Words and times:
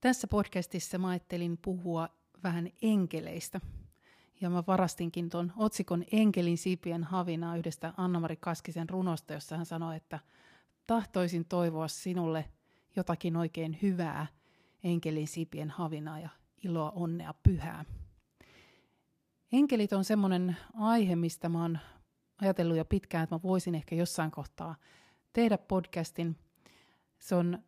Tässä 0.00 0.26
podcastissa 0.26 0.98
mä 0.98 1.08
ajattelin 1.08 1.58
puhua 1.62 2.08
vähän 2.42 2.68
enkeleistä. 2.82 3.60
Ja 4.40 4.50
mä 4.50 4.62
varastinkin 4.66 5.30
tuon 5.30 5.52
otsikon 5.56 6.04
Enkelin 6.12 6.58
siipien 6.58 7.04
havinaa 7.04 7.56
yhdestä 7.56 7.94
Anna-Mari 7.96 8.36
Kaskisen 8.36 8.88
runosta, 8.88 9.32
jossa 9.32 9.56
hän 9.56 9.66
sanoi, 9.66 9.96
että 9.96 10.18
tahtoisin 10.86 11.44
toivoa 11.44 11.88
sinulle 11.88 12.44
jotakin 12.96 13.36
oikein 13.36 13.78
hyvää, 13.82 14.26
enkelin 14.84 15.28
siipien 15.28 15.70
havinaa 15.70 16.18
ja 16.18 16.28
iloa, 16.64 16.90
onnea, 16.90 17.34
pyhää. 17.42 17.84
Enkelit 19.52 19.92
on 19.92 20.04
semmoinen 20.04 20.56
aihe, 20.74 21.16
mistä 21.16 21.48
mä 21.48 21.62
oon 21.62 21.78
ajatellut 22.40 22.76
jo 22.76 22.84
pitkään, 22.84 23.24
että 23.24 23.34
mä 23.34 23.42
voisin 23.42 23.74
ehkä 23.74 23.94
jossain 23.94 24.30
kohtaa 24.30 24.76
tehdä 25.32 25.58
podcastin. 25.58 26.36
Se 27.18 27.34
on 27.34 27.58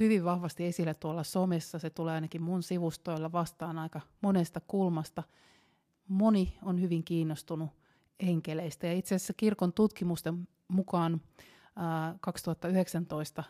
hyvin 0.00 0.24
vahvasti 0.24 0.64
esillä 0.64 0.94
tuolla 0.94 1.24
somessa, 1.24 1.78
se 1.78 1.90
tulee 1.90 2.14
ainakin 2.14 2.42
mun 2.42 2.62
sivustoilla 2.62 3.32
vastaan 3.32 3.78
aika 3.78 4.00
monesta 4.20 4.60
kulmasta. 4.60 5.22
Moni 6.08 6.58
on 6.62 6.80
hyvin 6.80 7.04
kiinnostunut 7.04 7.70
enkeleistä 8.20 8.86
ja 8.86 8.92
itse 8.92 9.14
asiassa 9.14 9.34
kirkon 9.36 9.72
tutkimusten 9.72 10.48
mukaan 10.68 11.20
ää, 11.76 12.14
2019 12.20 13.44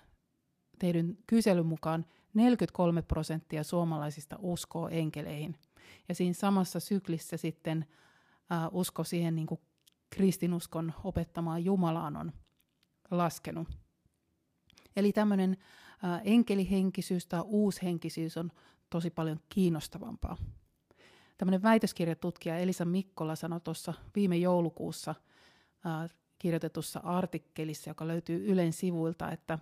tehdyn 0.78 1.18
kyselyn 1.26 1.66
mukaan 1.66 2.06
43 2.34 3.02
prosenttia 3.02 3.64
suomalaisista 3.64 4.36
uskoo 4.40 4.88
enkeleihin. 4.88 5.56
Ja 6.08 6.14
siinä 6.14 6.34
samassa 6.34 6.80
syklissä 6.80 7.36
sitten 7.36 7.86
ää, 8.50 8.68
usko 8.68 9.04
siihen 9.04 9.34
niin 9.34 9.46
kuin 9.46 9.60
kristinuskon 10.10 10.92
opettamaan 11.04 11.64
Jumalaan 11.64 12.16
on 12.16 12.32
laskenut. 13.10 13.68
Eli 14.96 15.12
tämmöinen 15.12 15.56
enkelihenkisyys 16.24 17.26
tai 17.26 17.40
uushenkisyys 17.40 18.36
on 18.36 18.50
tosi 18.90 19.10
paljon 19.10 19.40
kiinnostavampaa. 19.48 20.36
Tämmöinen 21.38 21.62
väitöskirjatutkija 21.62 22.58
Elisa 22.58 22.84
Mikkola 22.84 23.36
sanoi 23.36 23.60
tuossa 23.60 23.94
viime 24.14 24.36
joulukuussa 24.36 25.14
kirjoitetussa 26.38 27.00
artikkelissa, 27.00 27.90
joka 27.90 28.08
löytyy 28.08 28.52
Ylen 28.52 28.72
sivuilta, 28.72 29.30
että 29.30 29.58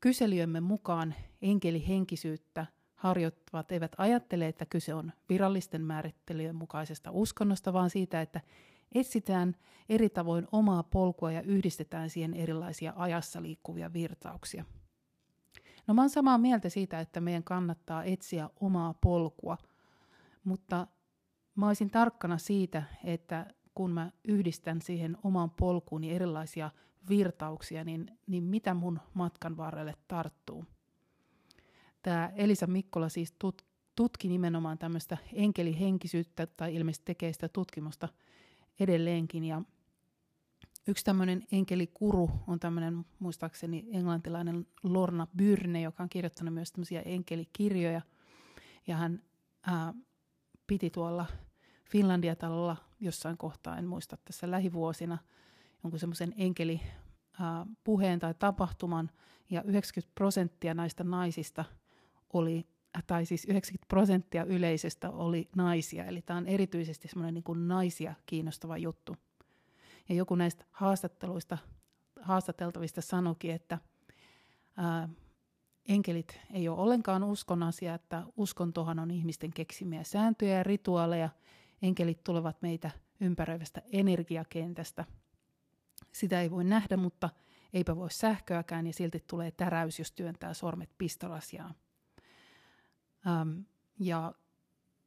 kyselyjemme 0.00 0.60
mukaan 0.60 1.14
enkelihenkisyyttä 1.42 2.66
harjoittavat 2.94 3.72
eivät 3.72 3.92
ajattele, 3.98 4.48
että 4.48 4.66
kyse 4.66 4.94
on 4.94 5.12
virallisten 5.28 5.82
määrittelyjen 5.82 6.56
mukaisesta 6.56 7.10
uskonnosta, 7.10 7.72
vaan 7.72 7.90
siitä, 7.90 8.20
että 8.20 8.40
etsitään 8.94 9.56
eri 9.88 10.08
tavoin 10.08 10.48
omaa 10.52 10.82
polkua 10.82 11.32
ja 11.32 11.42
yhdistetään 11.42 12.10
siihen 12.10 12.34
erilaisia 12.34 12.92
ajassa 12.96 13.42
liikkuvia 13.42 13.92
virtauksia. 13.92 14.64
No 15.86 15.94
mä 15.94 16.02
oon 16.02 16.10
samaa 16.10 16.38
mieltä 16.38 16.68
siitä, 16.68 17.00
että 17.00 17.20
meidän 17.20 17.44
kannattaa 17.44 18.04
etsiä 18.04 18.50
omaa 18.60 18.94
polkua, 18.94 19.58
mutta 20.44 20.86
mä 21.54 21.66
olisin 21.66 21.90
tarkkana 21.90 22.38
siitä, 22.38 22.82
että 23.04 23.46
kun 23.74 23.90
mä 23.90 24.10
yhdistän 24.24 24.82
siihen 24.82 25.16
omaan 25.24 25.50
polkuuni 25.50 26.10
erilaisia 26.10 26.70
virtauksia, 27.08 27.84
niin, 27.84 28.18
niin 28.26 28.44
mitä 28.44 28.74
mun 28.74 29.00
matkan 29.14 29.56
varrelle 29.56 29.94
tarttuu. 30.08 30.64
Tämä 32.02 32.32
Elisa 32.36 32.66
Mikkola 32.66 33.08
siis 33.08 33.34
tut, 33.38 33.62
tutki 33.96 34.28
nimenomaan 34.28 34.78
tämmöistä 34.78 35.18
enkelihenkisyyttä 35.32 36.46
tai 36.46 36.74
ilmeisesti 36.74 37.04
tekee 37.04 37.32
sitä 37.32 37.48
tutkimusta 37.48 38.08
edelleenkin. 38.80 39.44
Ja 39.44 39.62
yksi 40.86 41.04
tämmöinen 41.04 41.42
enkelikuru 41.52 42.30
on 42.46 42.60
tämmöinen 42.60 43.04
muistaakseni 43.18 43.86
englantilainen 43.92 44.66
Lorna 44.82 45.26
Byrne, 45.36 45.80
joka 45.80 46.02
on 46.02 46.08
kirjoittanut 46.08 46.54
myös 46.54 46.72
tämmöisiä 46.72 47.02
enkelikirjoja. 47.02 48.00
Ja 48.86 48.96
hän 48.96 49.22
ää, 49.66 49.94
piti 50.66 50.90
tuolla 50.90 51.26
Finlandia-talolla 51.90 52.76
jossain 53.00 53.36
kohtaa, 53.36 53.78
en 53.78 53.86
muista 53.86 54.16
tässä 54.24 54.50
lähivuosina, 54.50 55.18
jonkun 55.84 56.00
semmoisen 56.00 56.34
enkeli 56.36 56.80
puheen 57.84 58.18
tai 58.18 58.34
tapahtuman, 58.38 59.10
ja 59.50 59.62
90 59.62 60.14
prosenttia 60.14 60.74
näistä 60.74 61.04
naisista 61.04 61.64
oli 62.32 62.66
tai 63.06 63.26
siis 63.26 63.44
90 63.44 63.88
prosenttia 63.88 64.44
yleisestä 64.44 65.10
oli 65.10 65.48
naisia, 65.56 66.04
eli 66.04 66.22
tämä 66.22 66.36
on 66.36 66.46
erityisesti 66.46 67.08
semmoinen 67.08 67.34
niin 67.34 67.68
naisia 67.68 68.14
kiinnostava 68.26 68.76
juttu. 68.76 69.16
Ja 70.08 70.14
joku 70.14 70.34
näistä 70.34 70.64
haastatteluista, 70.70 71.58
haastateltavista 72.20 73.00
sanoikin, 73.00 73.50
että 73.50 73.78
ää, 74.76 75.08
enkelit 75.88 76.40
ei 76.52 76.68
ole 76.68 76.80
ollenkaan 76.80 77.24
uskon 77.24 77.62
asia, 77.62 77.94
että 77.94 78.22
uskontohan 78.36 78.98
on 78.98 79.10
ihmisten 79.10 79.52
keksimiä 79.52 80.04
sääntöjä 80.04 80.56
ja 80.56 80.62
rituaaleja. 80.62 81.28
Enkelit 81.82 82.24
tulevat 82.24 82.62
meitä 82.62 82.90
ympäröivästä 83.20 83.82
energiakentästä. 83.92 85.04
Sitä 86.12 86.40
ei 86.40 86.50
voi 86.50 86.64
nähdä, 86.64 86.96
mutta 86.96 87.30
eipä 87.72 87.96
voi 87.96 88.10
sähköäkään 88.10 88.86
ja 88.86 88.92
silti 88.92 89.24
tulee 89.26 89.50
täräys, 89.50 89.98
jos 89.98 90.12
työntää 90.12 90.54
sormet 90.54 90.90
pistolasiaan. 90.98 91.74
Ähm, 93.26 93.60
ja 93.98 94.34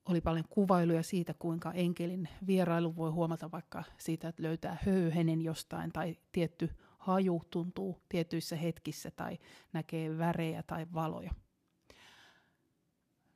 oli 0.10 0.22
paljon 0.22 0.46
kuvailuja 0.50 1.04
siitä, 1.04 1.34
kuinka 1.34 1.72
enkelin 1.72 2.30
vierailu 2.48 2.96
voi 2.96 3.12
huomata 3.12 3.52
vaikka 3.52 3.84
siitä, 3.98 4.28
että 4.28 4.44
löytää 4.44 4.78
höyhenen 4.86 5.42
jostain 5.42 5.92
tai 5.92 6.18
tietty 6.32 6.70
haju 6.98 7.42
tuntuu 7.50 8.02
tietyissä 8.10 8.56
hetkissä 8.56 9.12
tai 9.12 9.38
näkee 9.74 10.18
värejä 10.18 10.64
tai 10.64 10.86
valoja. 10.94 11.32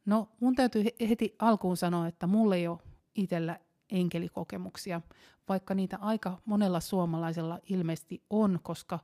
No 0.06 0.30
mun 0.40 0.56
täytyy 0.56 0.84
heti 1.10 1.36
alkuun 1.40 1.78
sanoa, 1.78 2.08
että 2.08 2.28
mulle 2.28 2.56
ei 2.56 2.68
ole 2.68 2.80
itsellä 3.16 3.60
enkelikokemuksia, 3.90 5.02
vaikka 5.50 5.74
niitä 5.74 5.98
aika 6.02 6.42
monella 6.46 6.80
suomalaisella 6.80 7.60
ilmeisesti 7.70 8.24
on, 8.30 8.60
koska 8.64 9.00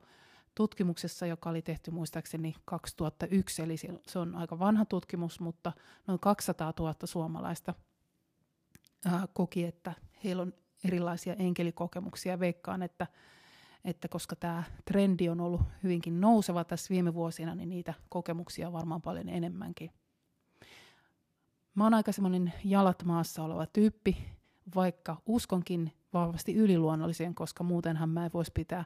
tutkimuksessa, 0.56 1.26
joka 1.26 1.50
oli 1.50 1.62
tehty 1.62 1.90
muistaakseni 1.90 2.54
2001, 2.64 3.62
eli 3.62 3.76
se 4.06 4.18
on 4.18 4.34
aika 4.34 4.58
vanha 4.58 4.84
tutkimus, 4.84 5.40
mutta 5.40 5.72
noin 6.06 6.20
200 6.20 6.72
000 6.78 6.94
suomalaista 7.04 7.74
ää, 9.04 9.28
koki, 9.32 9.64
että 9.64 9.92
heillä 10.24 10.42
on 10.42 10.52
erilaisia 10.84 11.34
enkelikokemuksia. 11.34 12.40
Veikkaan, 12.40 12.82
että, 12.82 13.06
että 13.84 14.08
koska 14.08 14.36
tämä 14.36 14.62
trendi 14.84 15.28
on 15.28 15.40
ollut 15.40 15.60
hyvinkin 15.82 16.20
nouseva 16.20 16.64
tässä 16.64 16.92
viime 16.94 17.14
vuosina, 17.14 17.54
niin 17.54 17.68
niitä 17.68 17.94
kokemuksia 18.08 18.66
on 18.66 18.72
varmaan 18.72 19.02
paljon 19.02 19.28
enemmänkin. 19.28 19.90
Mä 21.74 21.84
oon 21.84 21.94
aika 21.94 22.12
semmoinen 22.12 22.52
jalat 22.64 23.04
maassa 23.04 23.42
oleva 23.42 23.66
tyyppi, 23.66 24.16
vaikka 24.74 25.16
uskonkin 25.26 25.92
vahvasti 26.12 26.54
yliluonnolliseen, 26.54 27.34
koska 27.34 27.64
muutenhan 27.64 28.08
mä 28.08 28.24
en 28.24 28.30
voisi 28.34 28.52
pitää 28.54 28.84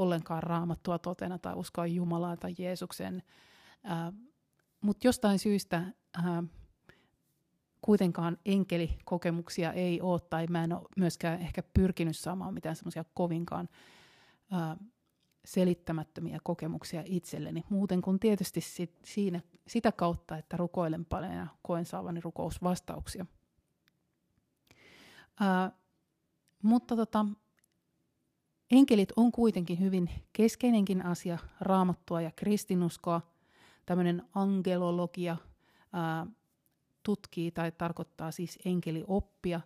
ollenkaan 0.00 0.42
raamattua 0.42 0.98
totena 0.98 1.38
tai 1.38 1.54
uskoa 1.54 1.86
Jumalaan 1.86 2.38
tai 2.38 2.54
Jeesuksen. 2.58 3.22
Mutta 4.80 5.06
jostain 5.06 5.38
syystä 5.38 5.76
äh, 5.76 6.24
kuitenkaan 7.82 8.38
enkelikokemuksia 8.44 9.72
ei 9.72 10.00
ole, 10.00 10.20
tai 10.20 10.46
mä 10.46 10.64
en 10.64 10.72
ole 10.72 10.88
myöskään 10.96 11.40
ehkä 11.40 11.62
pyrkinyt 11.74 12.16
saamaan 12.16 12.54
mitään 12.54 12.76
semmoisia 12.76 13.04
kovinkaan 13.14 13.68
äh, 14.52 14.76
selittämättömiä 15.44 16.38
kokemuksia 16.42 17.02
itselleni. 17.06 17.64
Muuten 17.70 18.02
kuin 18.02 18.20
tietysti 18.20 18.60
sit, 18.60 18.98
siinä, 19.04 19.40
sitä 19.66 19.92
kautta, 19.92 20.38
että 20.38 20.56
rukoilen 20.56 21.04
paljon 21.04 21.32
ja 21.32 21.46
koen 21.62 21.86
saavani 21.86 22.20
rukousvastauksia. 22.20 23.26
Äh, 25.42 25.72
mutta 26.62 26.96
tota, 26.96 27.26
Enkelit 28.70 29.12
on 29.16 29.32
kuitenkin 29.32 29.80
hyvin 29.80 30.10
keskeinenkin 30.32 31.06
asia 31.06 31.38
raamattua 31.60 32.20
ja 32.20 32.30
kristinuskoa. 32.36 33.20
Tämmöinen 33.86 34.22
angelologia 34.34 35.36
ää, 35.92 36.26
tutkii 37.02 37.50
tai 37.50 37.72
tarkoittaa 37.72 38.30
siis 38.30 38.58
enkelioppia, 38.64 39.60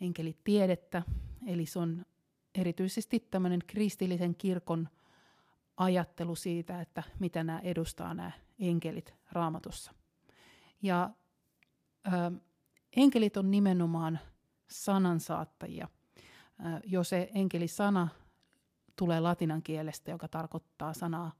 enkelitiedettä, 0.00 1.02
eli 1.46 1.66
se 1.66 1.78
on 1.78 2.06
erityisesti 2.54 3.20
tämmöinen 3.20 3.60
kristillisen 3.66 4.34
kirkon 4.34 4.88
ajattelu 5.76 6.34
siitä, 6.34 6.80
että 6.80 7.02
mitä 7.18 7.44
nämä 7.44 7.58
edustaa 7.58 8.14
nämä 8.14 8.30
enkelit 8.58 9.14
raamatussa. 9.32 9.92
Ja 10.82 11.10
ö, 12.06 12.10
enkelit 12.96 13.36
on 13.36 13.50
nimenomaan 13.50 14.18
sanansaattajia. 14.70 15.88
Ö, 16.60 16.80
jo 16.84 17.04
se 17.04 17.30
enkelisana 17.34 18.08
tulee 18.96 19.20
latinan 19.20 19.62
kielestä, 19.62 20.10
joka 20.10 20.28
tarkoittaa 20.28 20.92
sanaa 20.92 21.32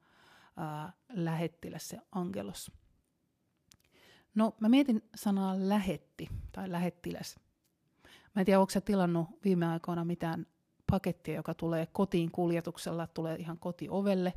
ö, 0.58 0.92
lähettiläs, 1.12 1.88
se 1.88 1.98
angelos. 2.12 2.72
No, 4.34 4.54
mä 4.60 4.68
mietin 4.68 5.02
sanaa 5.14 5.54
lähetti 5.58 6.28
tai 6.52 6.72
lähettiläs. 6.72 7.36
Mä 8.04 8.40
en 8.40 8.46
tiedä, 8.46 8.60
onko 8.60 8.72
tilannut 8.84 9.28
viime 9.44 9.66
aikoina 9.66 10.04
mitään 10.04 10.46
pakettia, 10.90 11.34
joka 11.34 11.54
tulee 11.54 11.86
kotiin 11.86 12.30
kuljetuksella, 12.30 13.06
tulee 13.06 13.36
ihan 13.36 13.58
kotiovelle, 13.58 14.32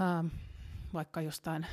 ähm, 0.00 0.26
vaikka 0.94 1.20
jostain 1.20 1.66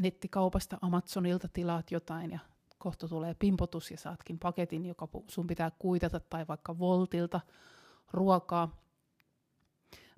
nettikaupasta 0.00 0.78
Amazonilta 0.82 1.48
tilaat 1.48 1.90
jotain 1.90 2.30
ja 2.30 2.38
kohta 2.78 3.08
tulee 3.08 3.34
pimpotus 3.34 3.90
ja 3.90 3.98
saatkin 3.98 4.38
paketin, 4.38 4.86
joka 4.86 5.08
sun 5.28 5.46
pitää 5.46 5.70
kuitata 5.78 6.20
tai 6.20 6.46
vaikka 6.48 6.78
Voltilta 6.78 7.40
ruokaa. 8.12 8.83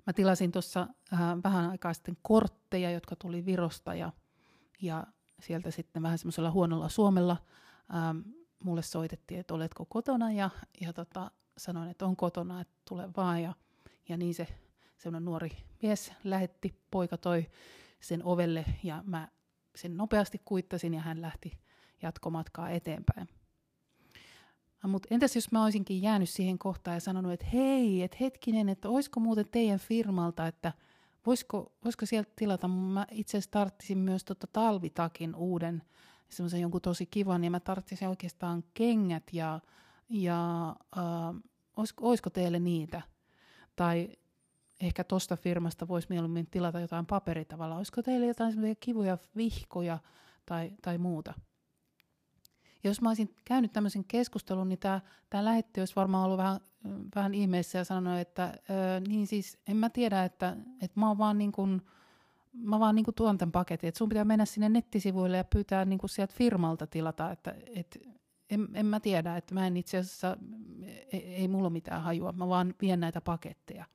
Mä 0.07 0.13
tilasin 0.13 0.51
tuossa 0.51 0.87
äh, 1.13 1.19
vähän 1.43 1.69
aikaa 1.69 1.93
sitten 1.93 2.17
kortteja, 2.21 2.91
jotka 2.91 3.15
tuli 3.15 3.45
Virosta 3.45 3.95
ja, 3.95 4.11
ja 4.81 5.07
sieltä 5.39 5.71
sitten 5.71 6.03
vähän 6.03 6.17
semmoisella 6.17 6.51
huonolla 6.51 6.89
suomella 6.89 7.37
ähm, 7.95 8.17
mulle 8.63 8.81
soitettiin, 8.81 9.39
että 9.39 9.53
oletko 9.53 9.85
kotona 9.85 10.31
ja, 10.31 10.49
ja 10.81 10.93
tota, 10.93 11.31
sanoin, 11.57 11.89
että 11.89 12.05
on 12.05 12.15
kotona, 12.15 12.61
että 12.61 12.73
tule 12.87 13.09
vaan. 13.17 13.43
Ja, 13.43 13.53
ja 14.09 14.17
niin 14.17 14.33
se 14.33 14.47
semmoinen 14.97 15.25
nuori 15.25 15.51
mies 15.81 16.11
lähetti, 16.23 16.81
poika 16.91 17.17
toi 17.17 17.45
sen 17.99 18.23
ovelle 18.23 18.65
ja 18.83 19.03
mä 19.05 19.27
sen 19.75 19.97
nopeasti 19.97 20.41
kuittasin 20.45 20.93
ja 20.93 21.01
hän 21.01 21.21
lähti 21.21 21.59
jatkomatkaa 22.01 22.69
eteenpäin. 22.69 23.27
Mutta 24.83 25.07
entäs 25.11 25.35
jos 25.35 25.51
mä 25.51 25.63
olisinkin 25.63 26.01
jäänyt 26.01 26.29
siihen 26.29 26.59
kohtaan 26.59 26.95
ja 26.95 27.01
sanonut, 27.01 27.31
että 27.31 27.45
hei, 27.53 28.03
että 28.03 28.17
hetkinen, 28.19 28.69
että 28.69 28.89
olisiko 28.89 29.19
muuten 29.19 29.45
teidän 29.51 29.79
firmalta, 29.79 30.47
että 30.47 30.73
voisiko, 31.25 31.71
voisiko 31.83 32.05
sieltä 32.05 32.31
tilata, 32.35 32.67
mä 32.67 33.05
itse 33.11 33.39
tarttisin 33.51 33.97
myös 33.97 34.23
tota 34.23 34.47
talvitakin 34.53 35.35
uuden, 35.35 35.83
semmoisen 36.29 36.61
jonkun 36.61 36.81
tosi 36.81 37.05
kivan, 37.05 37.43
ja 37.43 37.51
mä 37.51 37.59
tarttisin 37.59 38.07
oikeastaan 38.07 38.63
kengät 38.73 39.23
ja, 39.33 39.59
ja 40.09 40.69
äh, 40.97 41.41
olisiko, 41.77 42.09
olisiko 42.09 42.29
teille 42.29 42.59
niitä? 42.59 43.01
Tai 43.75 44.09
ehkä 44.81 45.03
tuosta 45.03 45.37
firmasta 45.37 45.87
voisi 45.87 46.07
mieluummin 46.09 46.47
tilata 46.47 46.79
jotain 46.79 47.05
paperitavalla. 47.05 47.75
Olisiko 47.75 48.01
teille 48.01 48.25
jotain 48.25 48.51
semmoisia 48.51 48.75
kivoja 48.79 49.17
vihkoja 49.37 49.99
tai, 50.45 50.71
tai 50.81 50.97
muuta? 50.97 51.33
Jos 52.83 53.01
mä 53.01 53.09
olisin 53.09 53.35
käynyt 53.45 53.73
tämmöisen 53.73 54.03
keskustelun, 54.03 54.69
niin 54.69 54.79
tämä, 54.79 55.01
tämä 55.29 55.45
lähetti 55.45 55.81
olisi 55.81 55.95
varmaan 55.95 56.25
ollut 56.25 56.37
vähän, 56.37 56.59
vähän 57.15 57.33
ihmeessä 57.33 57.77
ja 57.77 57.83
sanonut, 57.83 58.19
että 58.19 58.53
ö, 58.69 58.99
niin 59.07 59.27
siis 59.27 59.57
en 59.67 59.77
mä 59.77 59.89
tiedä, 59.89 60.23
että, 60.23 60.57
että 60.81 60.99
mä 60.99 61.07
oon 61.07 61.17
vaan 61.17 61.37
niin 61.37 61.51
kuin, 61.51 61.81
mä 62.53 62.79
vaan 62.79 62.95
niin 62.95 63.05
kuin 63.05 63.15
tuon 63.15 63.37
tämän 63.37 63.51
paketin, 63.51 63.87
että 63.87 63.97
sun 63.97 64.09
pitää 64.09 64.25
mennä 64.25 64.45
sinne 64.45 64.69
nettisivuille 64.69 65.37
ja 65.37 65.43
pyytää 65.43 65.85
niin 65.85 65.99
kuin 65.99 66.09
sieltä 66.09 66.33
firmalta 66.33 66.87
tilata, 66.87 67.31
että, 67.31 67.55
että 67.75 67.99
en, 68.49 68.67
en 68.73 68.85
mä 68.85 68.99
tiedä, 68.99 69.37
että 69.37 69.53
mä 69.53 69.67
en 69.67 69.77
itse 69.77 69.97
asiassa, 69.97 70.37
ei, 71.11 71.35
ei 71.35 71.47
mulla 71.47 71.69
mitään 71.69 72.01
hajua, 72.01 72.31
mä 72.31 72.47
vaan 72.47 72.73
vien 72.81 72.99
näitä 72.99 73.21
paketteja. 73.21 73.85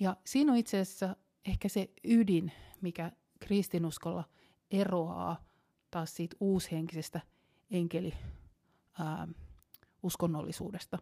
Ja 0.00 0.16
siinä 0.24 0.52
on 0.52 0.58
itse 0.58 0.80
asiassa 0.80 1.16
ehkä 1.46 1.68
se 1.68 1.90
ydin, 2.04 2.52
mikä 2.80 3.12
kristinuskolla 3.40 4.24
eroaa 4.70 5.44
taas 5.90 6.16
siitä 6.16 6.36
uushenkisestä 6.40 7.20
enkeli 7.70 8.14
ää, 8.98 9.28
uskonnollisuudesta. 10.02 10.98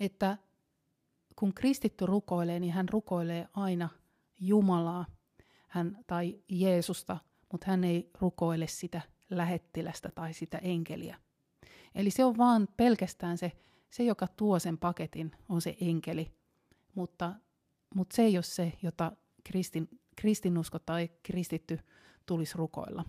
Että 0.00 0.38
kun 1.36 1.54
kristitty 1.54 2.06
rukoilee, 2.06 2.60
niin 2.60 2.72
hän 2.72 2.88
rukoilee 2.88 3.48
aina 3.54 3.88
Jumalaa 4.40 5.06
hän, 5.68 5.98
tai 6.06 6.42
Jeesusta, 6.48 7.18
mutta 7.52 7.66
hän 7.70 7.84
ei 7.84 8.10
rukoile 8.20 8.66
sitä 8.66 9.00
lähettilästä 9.30 10.08
tai 10.14 10.32
sitä 10.32 10.58
enkeliä. 10.58 11.16
Eli 11.94 12.10
se 12.10 12.24
on 12.24 12.38
vaan 12.38 12.68
pelkästään 12.76 13.38
se, 13.38 13.52
se 13.90 14.02
joka 14.02 14.26
tuo 14.26 14.58
sen 14.58 14.78
paketin, 14.78 15.32
on 15.48 15.60
se 15.60 15.76
enkeli, 15.80 16.32
mutta, 16.94 17.34
mutta 17.94 18.16
se 18.16 18.22
ei 18.22 18.36
ole 18.36 18.42
se, 18.42 18.72
jota 18.82 19.12
kristin, 19.44 19.88
kristinusko 20.16 20.78
tai 20.78 21.10
kristitty 21.22 21.78
tulisi 22.26 22.58
rukoilla. 22.58 23.04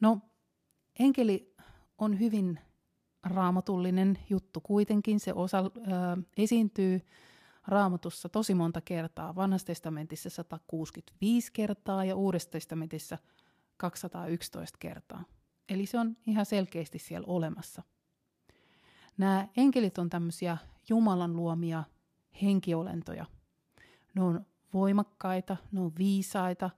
No, 0.00 0.20
enkeli 0.98 1.54
on 1.98 2.20
hyvin 2.20 2.60
raamatullinen 3.24 4.18
juttu 4.30 4.60
kuitenkin. 4.60 5.20
Se 5.20 5.32
osa, 5.32 5.58
ö, 5.58 5.70
esiintyy 6.36 7.00
raamatussa 7.66 8.28
tosi 8.28 8.54
monta 8.54 8.80
kertaa. 8.80 9.36
Vanhassa 9.36 9.66
testamentissa 9.66 10.30
165 10.30 11.52
kertaa 11.52 12.04
ja 12.04 12.16
Uudessa 12.16 12.50
testamentissa 12.50 13.18
211 13.76 14.78
kertaa. 14.78 15.24
Eli 15.68 15.86
se 15.86 15.98
on 15.98 16.16
ihan 16.26 16.46
selkeästi 16.46 16.98
siellä 16.98 17.26
olemassa. 17.26 17.82
Nämä 19.18 19.48
enkelit 19.56 19.98
on 19.98 20.10
tämmöisiä 20.10 20.58
Jumalan 20.88 21.36
luomia 21.36 21.84
henkiolentoja. 22.42 23.26
Ne 24.14 24.22
on 24.22 24.46
voimakkaita, 24.74 25.56
ne 25.72 25.80
on 25.80 25.92
viisaita, 25.98 26.70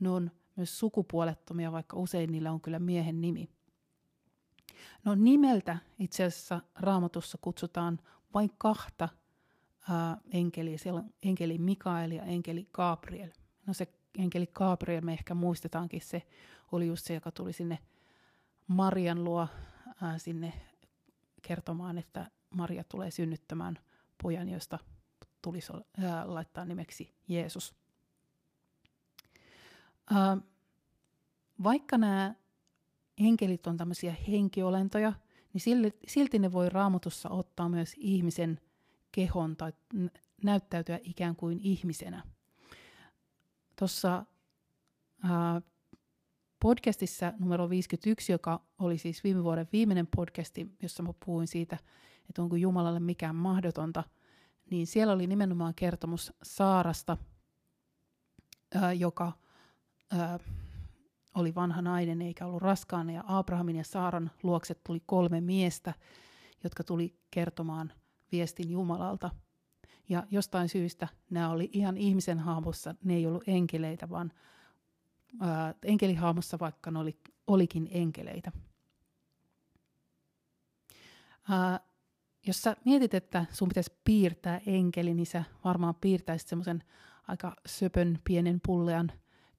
ne 0.00 0.10
on 0.10 0.30
myös 0.60 0.78
sukupuolettomia, 0.78 1.72
vaikka 1.72 1.96
usein 1.96 2.32
niillä 2.32 2.52
on 2.52 2.60
kyllä 2.60 2.78
miehen 2.78 3.20
nimi. 3.20 3.48
No 5.04 5.14
nimeltä 5.14 5.78
itse 5.98 6.24
asiassa 6.24 6.60
raamatussa 6.74 7.38
kutsutaan 7.40 7.98
vain 8.34 8.50
kahta 8.58 9.08
ää, 9.90 10.16
enkeliä. 10.32 10.78
Siellä 10.78 10.98
on 11.00 11.10
enkeli 11.22 11.58
Mikael 11.58 12.10
ja 12.10 12.22
enkeli 12.22 12.68
Gabriel. 12.72 13.30
No 13.66 13.74
se 13.74 13.88
enkeli 14.18 14.46
Gabriel, 14.46 15.00
me 15.00 15.12
ehkä 15.12 15.34
muistetaankin, 15.34 16.00
se 16.00 16.22
oli 16.72 16.86
just 16.86 17.06
se, 17.06 17.14
joka 17.14 17.30
tuli 17.30 17.52
sinne 17.52 17.78
Marian 18.66 19.24
luo 19.24 19.48
ää, 20.02 20.18
sinne 20.18 20.52
kertomaan, 21.42 21.98
että 21.98 22.30
Maria 22.50 22.84
tulee 22.84 23.10
synnyttämään 23.10 23.78
pojan, 24.22 24.48
josta 24.48 24.78
tulisi 25.42 25.72
laittaa 26.24 26.64
nimeksi 26.64 27.14
Jeesus. 27.28 27.74
Vaikka 31.62 31.98
nämä 31.98 32.34
enkelit 33.18 33.66
on 33.66 33.76
tämmöisiä 33.76 34.14
henkiolentoja, 34.28 35.12
niin 35.52 35.92
silti 36.06 36.38
ne 36.38 36.52
voi 36.52 36.68
raamatussa 36.68 37.28
ottaa 37.28 37.68
myös 37.68 37.94
ihmisen 37.96 38.60
kehon 39.12 39.56
tai 39.56 39.72
näyttäytyä 40.44 40.98
ikään 41.02 41.36
kuin 41.36 41.60
ihmisenä– 41.62 42.22
Tuossa 43.80 44.24
podcastissa 46.60 47.32
numero 47.38 47.70
51, 47.70 48.32
joka 48.32 48.60
oli 48.78 48.98
siis 48.98 49.24
viime 49.24 49.44
vuoden 49.44 49.68
viimeinen 49.72 50.06
podcasti, 50.16 50.76
jossa 50.82 51.02
mä 51.02 51.12
puhuin 51.24 51.46
siitä, 51.46 51.78
että 52.28 52.42
onko 52.42 52.56
Jumalalle 52.56 53.00
mikään 53.00 53.36
mahdotonta, 53.36 54.04
niin 54.70 54.86
siellä 54.86 55.12
oli 55.12 55.26
nimenomaan 55.26 55.74
kertomus 55.74 56.32
Saarasta, 56.42 57.16
ää, 58.74 58.92
joka 58.92 59.32
ää, 60.10 60.38
oli 61.34 61.54
vanha 61.54 61.82
nainen 61.82 62.22
eikä 62.22 62.46
ollut 62.46 62.62
raskaana, 62.62 63.12
ja 63.12 63.24
Abrahamin 63.26 63.76
ja 63.76 63.84
Saaran 63.84 64.30
luokse 64.42 64.74
tuli 64.74 65.02
kolme 65.06 65.40
miestä, 65.40 65.94
jotka 66.64 66.84
tuli 66.84 67.18
kertomaan 67.30 67.92
viestin 68.32 68.70
Jumalalta– 68.70 69.30
ja 70.10 70.26
jostain 70.30 70.68
syystä 70.68 71.08
nämä 71.30 71.50
oli 71.50 71.70
ihan 71.72 71.96
ihmisen 71.96 72.38
haamussa, 72.38 72.94
ne 73.04 73.14
ei 73.14 73.26
ollut 73.26 73.44
enkeleitä, 73.46 74.08
vaan 74.08 74.32
ää, 75.40 75.74
enkelihaamussa 75.82 76.58
vaikka 76.58 76.90
ne 76.90 76.98
oli, 76.98 77.16
olikin 77.46 77.88
enkeleitä. 77.90 78.52
Ää, 81.48 81.80
jos 82.46 82.62
sä 82.62 82.76
mietit, 82.84 83.14
että 83.14 83.46
sun 83.52 83.68
pitäisi 83.68 83.92
piirtää 84.04 84.60
enkeli, 84.66 85.14
niin 85.14 85.26
sä 85.26 85.44
varmaan 85.64 85.94
piirtäisit 85.94 86.48
semmoisen 86.48 86.84
aika 87.28 87.56
söpön 87.66 88.18
pienen 88.24 88.60
pullean 88.66 89.12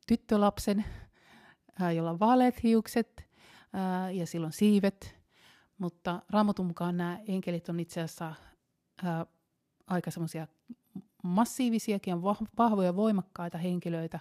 tyttölapsen, 0.07 0.85
jolla 1.95 2.09
on 2.09 2.19
vaaleat 2.19 2.63
hiukset 2.63 3.29
ää, 3.73 4.11
ja 4.11 4.27
silloin 4.27 4.53
siivet. 4.53 5.15
Mutta 5.77 6.21
raamatun 6.29 6.65
mukaan 6.65 6.97
nämä 6.97 7.19
enkelit 7.27 7.69
on 7.69 7.79
itse 7.79 8.01
asiassa 8.01 8.33
ää, 9.03 9.25
aika 9.87 10.11
semmoisia 10.11 10.47
massiivisiakin, 11.23 12.21
vahvoja, 12.57 12.95
voimakkaita 12.95 13.57
henkilöitä. 13.57 14.19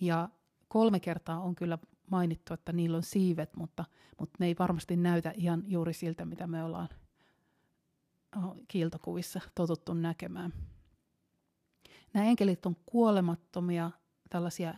Ja 0.00 0.28
kolme 0.68 1.00
kertaa 1.00 1.40
on 1.40 1.54
kyllä 1.54 1.78
mainittu, 2.10 2.54
että 2.54 2.72
niillä 2.72 2.96
on 2.96 3.02
siivet, 3.02 3.56
mutta, 3.56 3.84
mutta 4.20 4.36
ne 4.40 4.46
ei 4.46 4.56
varmasti 4.58 4.96
näytä 4.96 5.32
ihan 5.36 5.62
juuri 5.66 5.92
siltä, 5.92 6.24
mitä 6.24 6.46
me 6.46 6.64
ollaan 6.64 6.88
kiiltokuvissa 8.68 9.40
totuttu 9.54 9.94
näkemään. 9.94 10.52
Nämä 12.14 12.26
enkelit 12.26 12.66
on 12.66 12.76
kuolemattomia, 12.86 13.90
tällaisia 14.30 14.74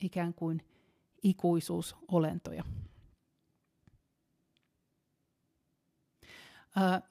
ikään 0.00 0.34
kuin 0.34 0.62
ikuisuusolentoja. 1.22 2.64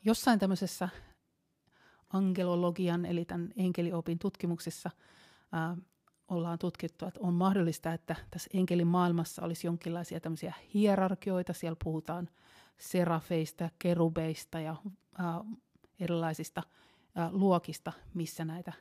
Jossain 0.05 0.39
tämmöisessä 0.39 0.89
angelologian 2.13 3.05
eli 3.05 3.25
tämän 3.25 3.53
enkeliopin 3.57 4.19
tutkimuksessa 4.19 4.91
ää, 5.51 5.77
ollaan 6.27 6.59
tutkittu, 6.59 7.05
että 7.05 7.19
on 7.23 7.33
mahdollista, 7.33 7.93
että 7.93 8.15
tässä 8.31 8.49
enkelin 8.53 8.87
maailmassa 8.87 9.41
olisi 9.41 9.67
jonkinlaisia 9.67 10.19
tämmöisiä 10.19 10.53
hierarkioita. 10.73 11.53
Siellä 11.53 11.77
puhutaan 11.83 12.29
serafeista, 12.77 13.69
kerubeista 13.79 14.59
ja 14.59 14.75
erilaisista 15.99 16.63
luokista, 17.31 17.93
missä 18.13 18.45
näitä 18.45 18.73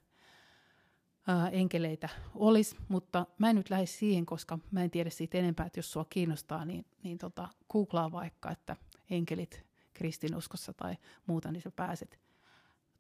ää, 1.27 1.49
enkeleitä 1.49 2.09
olisi, 2.35 2.77
mutta 2.89 3.27
mä 3.39 3.51
en 3.51 3.57
nyt 3.57 3.71
lähde 3.71 3.87
siihen, 3.87 4.27
koska 4.27 4.59
mä 4.71 4.85
en 4.85 4.91
tiedä 4.91 5.11
siitä 5.11 5.39
enempää, 5.39 5.67
että 5.67 5.79
jos 5.79 5.93
sua 5.93 6.05
kiinnostaa, 6.05 6.65
niin, 6.65 6.87
niin 7.03 7.19
tota, 7.19 7.49
googlaa 7.71 8.13
vaikka, 8.13 8.51
että 8.51 8.77
enkelit 9.11 9.67
kristinuskossa 9.95 10.73
tai 10.73 10.97
muuta, 11.27 11.53
niin 11.53 11.63
sä 11.63 11.71
pääset 11.71 12.21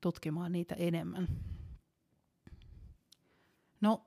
tutkimaan 0.01 0.53
niitä 0.53 0.75
enemmän. 0.75 1.29
No, 3.81 4.07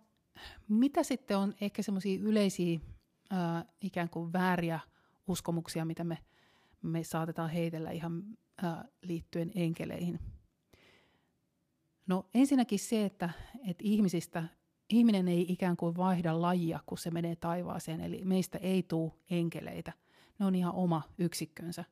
mitä 0.67 1.03
sitten 1.03 1.37
on 1.37 1.55
ehkä 1.61 1.81
semmoisia 1.81 2.19
yleisiä 2.19 2.79
ää, 3.29 3.65
ikään 3.81 4.09
kuin 4.09 4.33
vääriä 4.33 4.79
uskomuksia, 5.27 5.85
mitä 5.85 6.03
me, 6.03 6.17
me 6.81 7.03
saatetaan 7.03 7.49
heitellä 7.49 7.91
ihan 7.91 8.23
ää, 8.63 8.85
liittyen 9.01 9.51
enkeleihin? 9.55 10.19
No 12.09 12.25
ensinnäkin 12.33 12.79
se, 12.79 13.05
että, 13.05 13.29
että 13.67 13.83
ihmisistä, 13.83 14.43
ihminen 14.89 15.27
ei 15.27 15.45
ikään 15.51 15.77
kuin 15.77 15.97
vaihda 15.97 16.41
lajia, 16.41 16.79
kun 16.85 16.97
se 16.97 17.11
menee 17.11 17.35
taivaaseen, 17.35 18.01
eli 18.01 18.25
meistä 18.25 18.57
ei 18.57 18.83
tule 18.83 19.11
enkeleitä. 19.29 19.93
Ne 20.39 20.45
on 20.45 20.55
ihan 20.55 20.73
oma 20.73 21.01
yksikkönsä. 21.17 21.85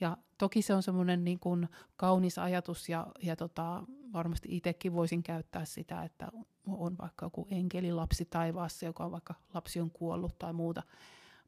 Ja 0.00 0.16
toki 0.38 0.62
se 0.62 0.74
on 0.74 0.82
semmoinen 0.82 1.24
niin 1.24 1.38
kuin 1.38 1.68
kaunis 1.96 2.38
ajatus 2.38 2.88
ja, 2.88 3.06
ja 3.22 3.36
tota, 3.36 3.82
varmasti 4.12 4.48
itsekin 4.56 4.92
voisin 4.92 5.22
käyttää 5.22 5.64
sitä, 5.64 6.02
että 6.02 6.28
on 6.66 6.98
vaikka 6.98 7.26
joku 7.26 7.46
enkelilapsi 7.50 8.24
taivaassa, 8.24 8.86
joka 8.86 9.04
on 9.04 9.12
vaikka 9.12 9.34
lapsi 9.54 9.80
on 9.80 9.90
kuollut 9.90 10.38
tai 10.38 10.52
muuta. 10.52 10.82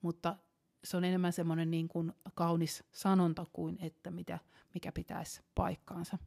Mutta 0.02 0.36
se 0.84 0.96
on 0.96 1.04
enemmän 1.04 1.32
semmoinen 1.32 1.70
niin 1.70 1.88
kuin 1.88 2.12
kaunis 2.34 2.84
sanonta 2.92 3.46
kuin 3.52 3.78
että 3.80 4.10
mitä, 4.10 4.38
mikä 4.74 4.92
pitäisi 4.92 5.42
paikkaansa. 5.54 6.18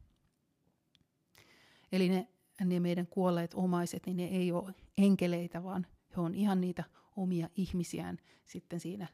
Eli 1.92 2.08
ne, 2.08 2.28
ne 2.64 2.80
meidän 2.80 3.06
kuolleet 3.06 3.54
omaiset, 3.54 4.06
niin 4.06 4.16
ne 4.16 4.24
ei 4.24 4.52
ole 4.52 4.74
enkeleitä, 4.98 5.62
vaan 5.62 5.86
he 6.16 6.20
on 6.20 6.34
ihan 6.34 6.60
niitä 6.60 6.84
omia 7.16 7.48
ihmisiään 7.56 8.18
sitten 8.46 8.80
siinä 8.80 9.06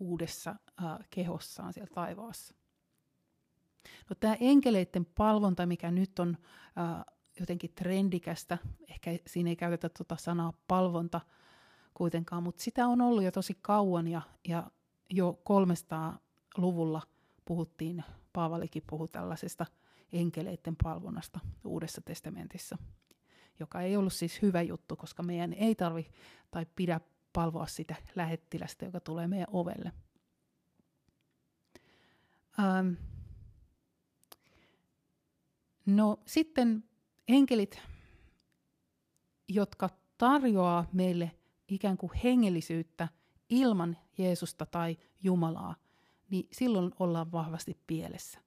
uudessa 0.00 0.50
äh, 0.50 0.98
kehossaan 1.10 1.72
siellä 1.72 1.90
taivaassa. 1.94 2.54
No, 4.10 4.16
tämä 4.20 4.36
enkeleiden 4.40 5.04
palvonta, 5.04 5.66
mikä 5.66 5.90
nyt 5.90 6.18
on 6.18 6.36
äh, 6.78 7.04
jotenkin 7.40 7.72
trendikästä, 7.74 8.58
ehkä 8.90 9.18
siinä 9.26 9.50
ei 9.50 9.56
käytetä 9.56 9.88
tuota 9.88 10.16
sanaa 10.16 10.52
palvonta 10.68 11.20
kuitenkaan, 11.94 12.42
mutta 12.42 12.62
sitä 12.62 12.86
on 12.86 13.00
ollut 13.00 13.22
jo 13.22 13.32
tosi 13.32 13.58
kauan 13.62 14.08
ja, 14.08 14.22
ja 14.48 14.70
jo 15.10 15.42
300-luvulla 15.48 17.02
puhuttiin, 17.44 18.04
Paavalikin 18.32 18.82
puhui 18.86 19.08
tällaisesta 19.08 19.66
enkeleiden 20.12 20.76
palvonnasta 20.82 21.40
Uudessa 21.64 22.00
testamentissa, 22.00 22.78
joka 23.60 23.80
ei 23.80 23.96
ollut 23.96 24.12
siis 24.12 24.42
hyvä 24.42 24.62
juttu, 24.62 24.96
koska 24.96 25.22
meidän 25.22 25.52
ei 25.52 25.74
tarvi 25.74 26.10
tai 26.50 26.66
pidä 26.76 27.00
palvoa 27.32 27.66
sitä 27.66 27.94
lähettilästä, 28.14 28.84
joka 28.84 29.00
tulee 29.00 29.28
meidän 29.28 29.48
ovelle. 29.52 29.92
Ähm. 32.58 32.92
No 35.86 36.20
sitten 36.26 36.84
enkelit, 37.28 37.82
jotka 39.48 39.90
tarjoaa 40.18 40.88
meille 40.92 41.30
ikään 41.68 41.96
kuin 41.96 42.12
hengellisyyttä 42.24 43.08
ilman 43.48 43.96
Jeesusta 44.18 44.66
tai 44.66 44.98
Jumalaa, 45.22 45.74
niin 46.30 46.48
silloin 46.52 46.92
ollaan 46.98 47.32
vahvasti 47.32 47.78
pielessä. 47.86 48.38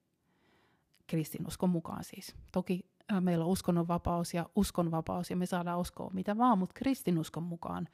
Kristinuskon 1.07 1.69
mukaan 1.69 2.03
siis. 2.03 2.35
Toki 2.51 2.85
äh, 3.13 3.21
meillä 3.21 3.45
on 3.45 3.51
uskonnonvapaus 3.51 4.33
ja 4.33 4.49
uskonvapaus 4.55 5.29
ja 5.29 5.35
me 5.35 5.45
saadaan 5.45 5.79
uskoa 5.79 6.09
mitä 6.13 6.37
vaan, 6.37 6.57
mutta 6.57 6.73
kristinuskon 6.73 7.43
mukaan 7.43 7.87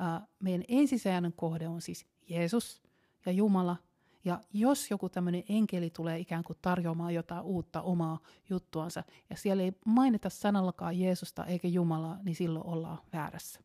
äh, 0.00 0.28
meidän 0.38 0.64
ensisijainen 0.68 1.32
kohde 1.32 1.68
on 1.68 1.80
siis 1.80 2.06
Jeesus 2.28 2.82
ja 3.26 3.32
Jumala. 3.32 3.76
Ja 4.24 4.40
jos 4.52 4.90
joku 4.90 5.08
tämmöinen 5.08 5.44
enkeli 5.48 5.90
tulee 5.90 6.18
ikään 6.18 6.44
kuin 6.44 6.58
tarjoamaan 6.62 7.14
jotain 7.14 7.42
uutta 7.42 7.82
omaa 7.82 8.18
juttuansa, 8.50 9.04
ja 9.30 9.36
siellä 9.36 9.62
ei 9.62 9.72
mainita 9.86 10.30
sanallakaan 10.30 10.98
Jeesusta 10.98 11.44
eikä 11.44 11.68
Jumalaa, 11.68 12.18
niin 12.22 12.34
silloin 12.34 12.66
ollaan 12.66 12.98
väärässä. 13.12 13.60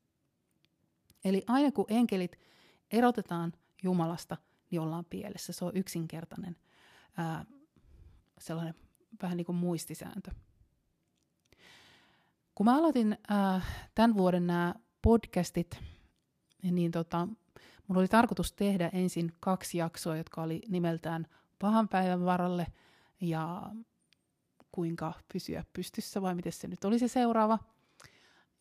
Eli 1.26 1.44
aina 1.48 1.72
kun 1.72 1.86
enkelit 1.90 2.40
erotetaan 2.92 3.54
Jumalasta, 3.84 4.38
niin 4.72 4.82
ollaan 4.82 5.06
pielessä. 5.06 5.54
Se 5.54 5.66
on 5.66 5.72
yksinkertainen 5.76 6.56
ää, 7.18 7.46
sellainen 8.40 8.76
vähän 9.22 9.38
niin 9.38 9.46
kuin 9.46 9.56
muistisääntö. 9.56 10.32
Kun 12.56 12.66
mä 12.66 12.78
aloitin 12.78 13.18
ää, 13.28 13.62
tämän 13.96 14.18
vuoden 14.18 14.48
nämä 14.48 14.76
podcastit, 15.02 15.80
niin 16.64 16.92
tota, 16.92 17.28
mun 17.88 17.98
oli 17.98 18.08
tarkoitus 18.08 18.54
tehdä 18.54 18.90
ensin 18.94 19.32
kaksi 19.40 19.78
jaksoa, 19.78 20.18
jotka 20.18 20.42
oli 20.42 20.62
nimeltään 20.70 21.28
Pahan 21.60 21.88
päivän 21.88 22.26
varalle 22.26 22.68
ja 23.22 23.72
kuinka 24.72 25.14
pysyä 25.34 25.64
pystyssä 25.74 26.22
vai 26.22 26.36
miten 26.36 26.52
se 26.52 26.68
nyt 26.68 26.86
oli 26.86 27.00
se 27.00 27.08
seuraava. 27.08 27.60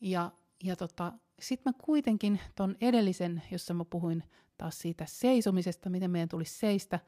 Ja, 0.00 0.32
ja 0.64 0.76
tota, 0.76 1.12
sitten 1.40 1.72
mä 1.72 1.78
kuitenkin 1.84 2.40
ton 2.54 2.76
edellisen, 2.80 3.42
jossa 3.50 3.74
mä 3.74 3.84
puhuin 3.84 4.22
taas 4.58 4.78
siitä 4.78 5.04
seisomisesta, 5.08 5.90
miten 5.90 6.10
meidän 6.10 6.28
tulisi 6.28 6.58
seistä, 6.58 7.00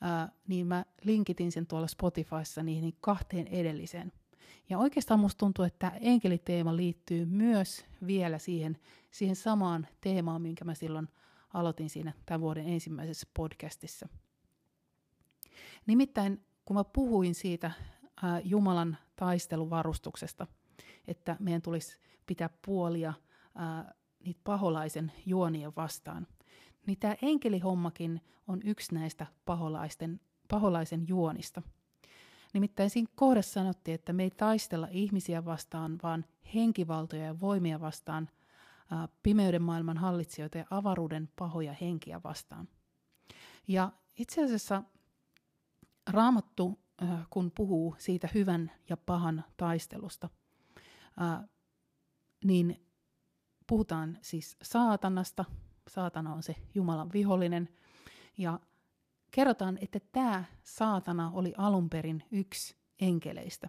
ää, 0.00 0.32
niin 0.48 0.66
mä 0.66 0.84
linkitin 1.04 1.52
sen 1.52 1.66
tuolla 1.66 1.86
Spotifyssa 1.86 2.62
niihin 2.62 2.96
kahteen 3.00 3.46
edelliseen. 3.46 4.12
Ja 4.68 4.78
oikeastaan 4.78 5.20
musta 5.20 5.38
tuntuu, 5.38 5.64
että 5.64 5.92
enkeliteema 6.00 6.76
liittyy 6.76 7.24
myös 7.24 7.84
vielä 8.06 8.38
siihen, 8.38 8.78
siihen 9.10 9.36
samaan 9.36 9.86
teemaan, 10.00 10.42
minkä 10.42 10.64
mä 10.64 10.74
silloin 10.74 11.08
aloitin 11.54 11.90
siinä 11.90 12.12
tämän 12.26 12.40
vuoden 12.40 12.68
ensimmäisessä 12.68 13.28
podcastissa. 13.34 14.08
Nimittäin 15.86 16.44
kun 16.64 16.76
mä 16.76 16.84
puhuin 16.84 17.34
siitä 17.34 17.70
ää, 18.22 18.40
Jumalan 18.40 18.98
taisteluvarustuksesta, 19.16 20.46
että 21.06 21.36
meidän 21.40 21.62
tulisi 21.62 22.00
pitää 22.26 22.50
puolia 22.66 23.12
ää, 23.54 23.94
niitä 24.24 24.40
paholaisen 24.44 25.12
juonien 25.26 25.72
vastaan, 25.76 26.26
niin 26.88 26.98
tämä 26.98 27.16
enkelihommakin 27.22 28.20
on 28.48 28.60
yksi 28.64 28.94
näistä 28.94 29.26
paholaisten, 29.44 30.20
paholaisen 30.48 31.08
juonista– 31.08 31.62
Nimittäin 32.54 32.90
siinä 32.90 33.12
kohdassa 33.14 33.52
sanottiin, 33.52 33.94
että 33.94 34.12
me 34.12 34.22
ei 34.22 34.30
taistella 34.30 34.88
ihmisiä 34.90 35.44
vastaan, 35.44 35.98
vaan 36.02 36.24
henkivaltoja 36.54 37.24
ja 37.24 37.40
voimia 37.40 37.80
vastaan, 37.80 38.28
pimeyden 39.22 39.62
maailman 39.62 39.96
hallitsijoita 39.96 40.58
ja 40.58 40.64
avaruuden 40.70 41.28
pahoja 41.36 41.74
henkiä 41.80 42.20
vastaan. 42.24 42.68
Ja 43.68 43.92
itse 44.18 44.44
asiassa 44.44 44.82
Raamattu, 46.10 46.78
kun 47.30 47.52
puhuu 47.56 47.94
siitä 47.98 48.28
hyvän 48.34 48.70
ja 48.88 48.96
pahan 48.96 49.44
taistelusta, 49.56 50.28
niin 52.44 52.86
puhutaan 53.66 54.18
siis 54.22 54.56
saatanasta. 54.62 55.44
Saatana 55.88 56.34
on 56.34 56.42
se 56.42 56.56
Jumalan 56.74 57.12
vihollinen. 57.12 57.68
Ja 58.38 58.60
kerrotaan, 59.30 59.78
että 59.80 60.00
tämä 60.12 60.44
saatana 60.62 61.30
oli 61.34 61.54
alun 61.56 61.90
perin 61.90 62.22
yksi 62.30 62.76
enkeleistä. 63.00 63.68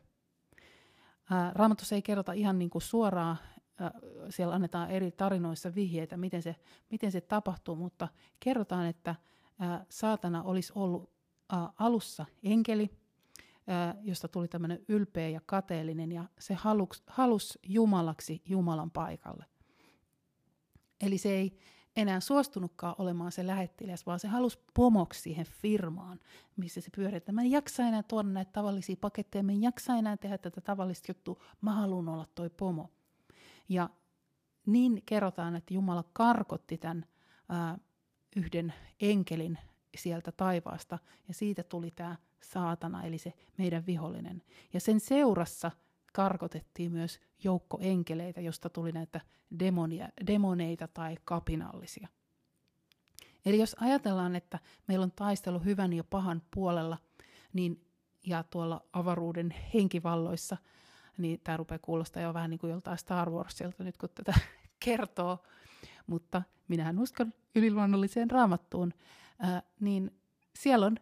Raamatussa 1.53 1.95
ei 1.95 2.01
kerrota 2.01 2.33
ihan 2.33 2.59
niin 2.59 2.69
kuin 2.69 2.81
suoraan, 2.81 3.37
siellä 4.29 4.55
annetaan 4.55 4.91
eri 4.91 5.11
tarinoissa 5.11 5.75
vihjeitä, 5.75 6.17
miten 6.17 6.41
se, 6.41 6.55
miten 6.91 7.11
se 7.11 7.21
tapahtuu, 7.21 7.75
mutta 7.75 8.07
kerrotaan, 8.39 8.85
että 8.85 9.15
saatana 9.89 10.43
olisi 10.43 10.73
ollut 10.75 11.09
alussa 11.79 12.25
enkeli, 12.43 12.89
josta 14.01 14.27
tuli 14.27 14.47
tämmöinen 14.47 14.85
ylpeä 14.87 15.29
ja 15.29 15.41
kateellinen, 15.45 16.11
ja 16.11 16.29
se 16.39 16.53
halusi 16.53 17.03
halus 17.07 17.59
Jumalaksi 17.63 18.41
Jumalan 18.45 18.91
paikalle. 18.91 19.45
Eli 21.01 21.17
se 21.17 21.29
ei 21.29 21.57
enää 22.01 22.19
suostunutkaan 22.19 22.95
olemaan 22.97 23.31
se 23.31 23.47
lähettiläs, 23.47 24.05
vaan 24.05 24.19
se 24.19 24.27
halusi 24.27 24.59
pomoksi 24.73 25.21
siihen 25.21 25.45
firmaan, 25.45 26.19
missä 26.57 26.81
se 26.81 26.89
pyörii. 26.95 27.21
Mä 27.31 27.41
en 27.41 27.51
jaksa 27.51 27.83
enää 27.83 28.03
tuoda 28.03 28.29
näitä 28.29 28.51
tavallisia 28.51 28.95
paketteja, 29.01 29.43
mä 29.43 29.51
en 29.51 29.61
jaksa 29.61 29.95
enää 29.95 30.17
tehdä 30.17 30.37
tätä 30.37 30.61
tavallista 30.61 31.09
juttua, 31.09 31.41
mä 31.61 31.73
haluan 31.73 32.09
olla 32.09 32.25
toi 32.35 32.49
pomo. 32.49 32.89
Ja 33.69 33.89
niin 34.65 35.03
kerrotaan, 35.05 35.55
että 35.55 35.73
Jumala 35.73 36.03
karkotti 36.13 36.77
tämän 36.77 37.05
ää, 37.49 37.77
yhden 38.35 38.73
enkelin 39.01 39.57
sieltä 39.97 40.31
taivaasta, 40.31 40.99
ja 41.27 41.33
siitä 41.33 41.63
tuli 41.63 41.91
tämä 41.91 42.15
saatana, 42.41 43.03
eli 43.03 43.17
se 43.17 43.33
meidän 43.57 43.85
vihollinen. 43.85 44.41
Ja 44.73 44.79
sen 44.79 44.99
seurassa 44.99 45.71
karkotettiin 46.13 46.91
myös 46.91 47.19
joukko 47.43 47.77
enkeleitä, 47.81 48.41
josta 48.41 48.69
tuli 48.69 48.91
näitä 48.91 49.21
demonia, 49.59 50.09
demoneita 50.27 50.87
tai 50.87 51.17
kapinallisia. 51.25 52.07
Eli 53.45 53.59
jos 53.59 53.75
ajatellaan, 53.79 54.35
että 54.35 54.59
meillä 54.87 55.03
on 55.03 55.11
taistelu 55.11 55.59
hyvän 55.59 55.93
ja 55.93 56.03
pahan 56.03 56.41
puolella, 56.53 56.97
niin, 57.53 57.85
ja 58.27 58.43
tuolla 58.43 58.85
avaruuden 58.93 59.55
henkivalloissa, 59.73 60.57
niin 61.17 61.39
tämä 61.43 61.57
rupeaa 61.57 61.79
kuulostaa 61.79 62.23
jo 62.23 62.33
vähän 62.33 62.49
niin 62.49 62.59
kuin 62.59 62.71
joltain 62.71 62.97
Star 62.97 63.29
Warsilta 63.29 63.83
nyt, 63.83 63.97
kun 63.97 64.09
tätä 64.15 64.33
kertoo, 64.85 65.43
mutta 66.07 66.41
minähän 66.67 66.99
uskon 66.99 67.33
yliluonnolliseen 67.55 68.31
raamattuun, 68.31 68.93
ää, 69.39 69.63
niin 69.79 70.11
siellä 70.55 70.85
on 70.85 70.97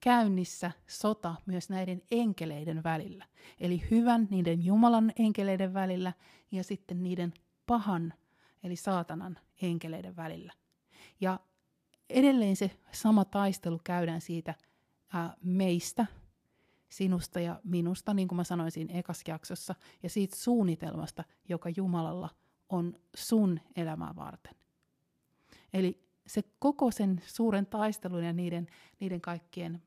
käynnissä 0.00 0.70
sota 0.86 1.34
myös 1.46 1.70
näiden 1.70 2.02
enkeleiden 2.10 2.82
välillä. 2.82 3.26
Eli 3.60 3.82
hyvän, 3.90 4.28
niiden 4.30 4.64
Jumalan 4.64 5.12
enkeleiden 5.18 5.74
välillä 5.74 6.12
ja 6.50 6.64
sitten 6.64 7.02
niiden 7.02 7.32
pahan, 7.66 8.14
eli 8.62 8.76
saatanan 8.76 9.38
enkeleiden 9.62 10.16
välillä. 10.16 10.52
Ja 11.20 11.40
edelleen 12.10 12.56
se 12.56 12.70
sama 12.92 13.24
taistelu 13.24 13.80
käydään 13.84 14.20
siitä 14.20 14.54
ää, 15.12 15.36
meistä, 15.42 16.06
sinusta 16.88 17.40
ja 17.40 17.60
minusta, 17.64 18.14
niin 18.14 18.28
kuin 18.28 18.36
mä 18.36 18.44
sanoin 18.44 18.70
siinä 18.70 18.94
ekas 18.94 19.22
jaksossa, 19.28 19.74
ja 20.02 20.10
siitä 20.10 20.36
suunnitelmasta, 20.36 21.24
joka 21.48 21.68
Jumalalla 21.76 22.28
on 22.68 22.96
sun 23.16 23.60
elämää 23.76 24.12
varten. 24.16 24.54
Eli 25.72 26.04
se 26.26 26.42
koko 26.58 26.90
sen 26.90 27.22
suuren 27.26 27.66
taistelun 27.66 28.24
ja 28.24 28.32
niiden, 28.32 28.66
niiden 29.00 29.20
kaikkien 29.20 29.82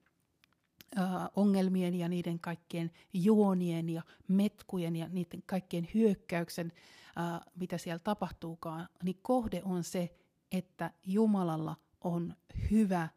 ongelmien 1.36 1.96
ja 1.96 2.10
niiden 2.10 2.40
kaikkien 2.40 2.92
juonien 3.14 3.90
ja 3.90 4.02
metkujen 4.28 4.96
ja 4.96 5.10
niiden 5.10 5.44
kaikkien 5.46 5.88
hyökkäyksen, 5.94 6.72
äh, 7.18 7.42
mitä 7.56 7.78
siellä 7.78 8.00
tapahtuukaan, 8.00 8.90
niin 9.04 9.20
kohde 9.22 9.62
on 9.66 9.84
se, 9.84 10.16
että 10.52 10.92
Jumalalla 11.06 11.76
on 12.02 12.36
hyvä 12.72 13.10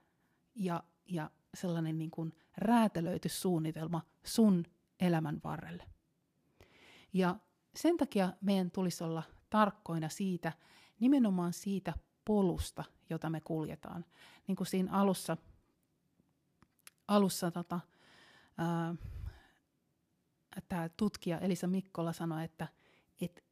ja, 0.54 0.82
ja 1.06 1.30
sellainen 1.54 1.98
niin 1.98 2.10
kuin 2.10 2.32
räätälöity 2.56 3.28
suunnitelma 3.28 4.02
sun 4.24 4.64
elämän 5.00 5.40
varrelle. 5.44 5.84
Ja 7.12 7.36
sen 7.76 7.96
takia 7.96 8.32
meidän 8.40 8.70
tulisi 8.70 9.04
olla 9.04 9.22
tarkkoina 9.50 10.08
siitä, 10.08 10.52
nimenomaan 11.00 11.52
siitä 11.52 11.94
polusta, 12.24 12.84
jota 13.10 13.30
me 13.30 13.40
kuljetaan. 13.40 14.04
Niin 14.46 14.56
kuin 14.56 14.66
siinä 14.66 14.92
alussa 14.92 15.36
alussa 17.08 17.50
tota, 17.50 17.80
tämä 20.68 20.88
tutkija 20.96 21.38
Elisa 21.38 21.66
Mikkola 21.66 22.12
sanoi, 22.12 22.44
että 22.44 22.68
et, 23.20 23.44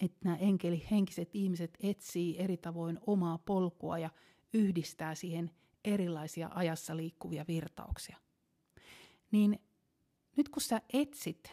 et 0.00 0.12
nämä 0.24 0.36
enkeli, 0.36 0.86
henkiset 0.90 1.30
ihmiset 1.32 1.78
etsii 1.80 2.38
eri 2.38 2.56
tavoin 2.56 2.98
omaa 3.06 3.38
polkua 3.38 3.98
ja 3.98 4.10
yhdistää 4.54 5.14
siihen 5.14 5.50
erilaisia 5.84 6.50
ajassa 6.54 6.96
liikkuvia 6.96 7.44
virtauksia. 7.48 8.16
Niin 9.30 9.60
nyt 10.36 10.48
kun 10.48 10.62
sä 10.62 10.80
etsit 10.92 11.52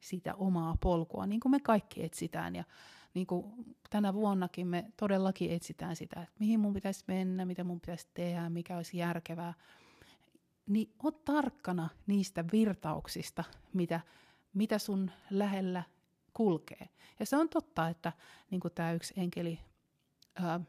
sitä 0.00 0.34
omaa 0.34 0.76
polkua, 0.80 1.26
niin 1.26 1.40
kuin 1.40 1.50
me 1.50 1.60
kaikki 1.60 2.04
etsitään, 2.04 2.56
ja 2.56 2.64
niin 3.14 3.26
kuin 3.26 3.44
tänä 3.90 4.14
vuonnakin 4.14 4.66
me 4.66 4.92
todellakin 4.96 5.50
etsitään 5.50 5.96
sitä, 5.96 6.22
että 6.22 6.34
mihin 6.38 6.60
mun 6.60 6.72
pitäisi 6.72 7.04
mennä, 7.08 7.44
mitä 7.44 7.64
mun 7.64 7.80
pitäisi 7.80 8.08
tehdä, 8.14 8.50
mikä 8.50 8.76
olisi 8.76 8.96
järkevää, 8.96 9.54
niin 10.66 10.94
on 11.02 11.12
tarkkana 11.24 11.88
niistä 12.06 12.44
virtauksista, 12.52 13.44
mitä, 13.72 14.00
mitä 14.54 14.78
sun 14.78 15.10
lähellä 15.30 15.82
kulkee. 16.32 16.88
Ja 17.20 17.26
se 17.26 17.36
on 17.36 17.48
totta, 17.48 17.88
että 17.88 18.12
niin 18.50 18.60
tämä 18.74 18.92
yksi 18.92 19.14
enkeli, 19.16 19.60
ää, 20.34 20.60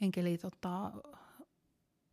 enkeli 0.00 0.38
tota, 0.38 0.92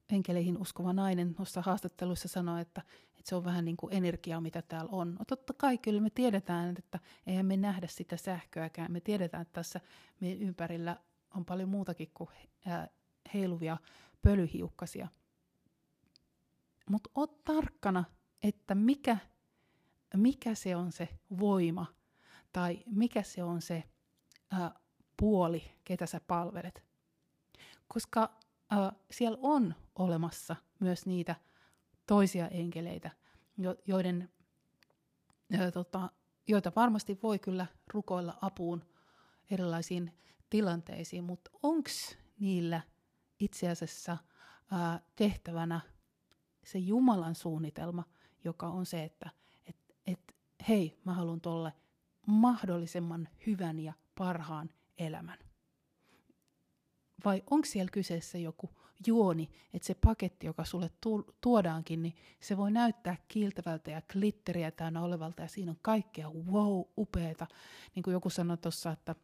enkeleihin 0.10 0.58
uskova 0.58 0.94
nainen 0.94 1.36
tuossa 1.36 1.62
haastatteluissa 1.62 2.28
sanoi, 2.28 2.62
että, 2.62 2.82
että 3.12 3.30
se 3.30 3.36
on 3.36 3.44
vähän 3.44 3.66
niin 3.66 3.78
kuin 3.78 3.94
energiaa, 3.94 4.42
mitä 4.42 4.62
täällä 4.62 4.90
on. 4.92 5.16
No 5.20 5.26
totta 5.28 5.54
kai 5.58 5.78
kyllä 5.78 6.02
me 6.02 6.10
tiedetään, 6.10 6.76
että 6.78 7.00
eihän 7.28 7.46
me 7.46 7.58
nähdä 7.58 7.88
sitä 7.88 8.18
sähköäkään. 8.18 8.92
Me 8.92 9.00
tiedetään, 9.00 9.42
että 9.42 9.54
tässä 9.54 9.80
meidän 10.20 10.42
ympärillä 10.42 10.98
on 11.36 11.46
paljon 11.46 11.70
muutakin 11.70 12.12
kuin 12.14 12.30
heiluvia 13.34 13.78
pölyhiukkasia– 14.22 15.08
mutta 16.92 17.10
oot 17.16 17.44
tarkkana, 17.44 18.04
että 18.44 18.76
mikä, 18.76 19.18
mikä 20.16 20.56
se 20.56 20.76
on 20.76 20.92
se 20.92 21.10
voima 21.40 21.86
tai 22.54 22.84
mikä 22.86 23.24
se 23.24 23.44
on 23.44 23.62
se 23.62 23.84
ää, 24.52 24.80
puoli, 25.18 25.64
ketä 25.84 26.06
sä 26.06 26.22
palvelet. 26.28 26.84
Koska 27.88 28.40
ää, 28.70 28.94
siellä 29.12 29.38
on 29.42 29.76
olemassa 29.96 30.56
myös 30.80 31.06
niitä 31.06 31.36
toisia 32.08 32.48
enkeleitä, 32.48 33.12
jo, 33.58 33.76
joiden, 33.88 34.30
ää, 35.60 35.72
tota, 35.72 36.12
joita 36.48 36.72
varmasti 36.76 37.20
voi 37.24 37.40
kyllä 37.40 37.66
rukoilla 37.94 38.38
apuun 38.42 38.86
erilaisiin 39.52 40.18
tilanteisiin, 40.50 41.24
mutta 41.24 41.52
onko 41.64 41.90
niillä 42.40 42.82
itse 43.40 43.70
asiassa 43.70 44.18
ää, 44.72 45.00
tehtävänä 45.16 45.82
se 46.64 46.80
Jumalan 46.80 47.36
suunnitelma, 47.36 48.04
joka 48.44 48.68
on 48.68 48.86
se, 48.86 49.04
että 49.04 49.30
et, 49.66 49.76
et, 50.06 50.36
hei, 50.70 51.00
mä 51.06 51.14
haluan 51.14 51.42
tolle 51.42 51.74
mahdollisimman 52.28 53.30
hyvän 53.48 53.80
ja 53.80 53.94
parhaan 54.18 54.70
elämän. 54.98 55.40
Vai 57.26 57.44
onko 57.50 57.66
siellä 57.66 57.92
kyseessä 57.92 58.38
joku 58.38 58.70
juoni, 59.08 59.50
että 59.74 59.86
se 59.86 59.94
paketti, 59.94 60.46
joka 60.46 60.66
sulle 60.66 60.90
tuodaankin, 61.42 62.02
niin 62.02 62.16
se 62.40 62.58
voi 62.58 62.72
näyttää 62.72 63.18
kiiltävältä 63.28 63.92
ja 63.92 64.02
glitteriä 64.02 64.72
täynnä 64.72 65.02
olevalta 65.02 65.42
ja 65.42 65.48
siinä 65.48 65.72
on 65.72 65.78
kaikkea 65.82 66.30
wow, 66.30 66.82
upeeta. 66.98 67.48
Niin 67.96 68.04
kuin 68.04 68.12
joku 68.12 68.30
sanoi 68.30 68.58
tuossa, 68.58 68.92
että 68.92 69.16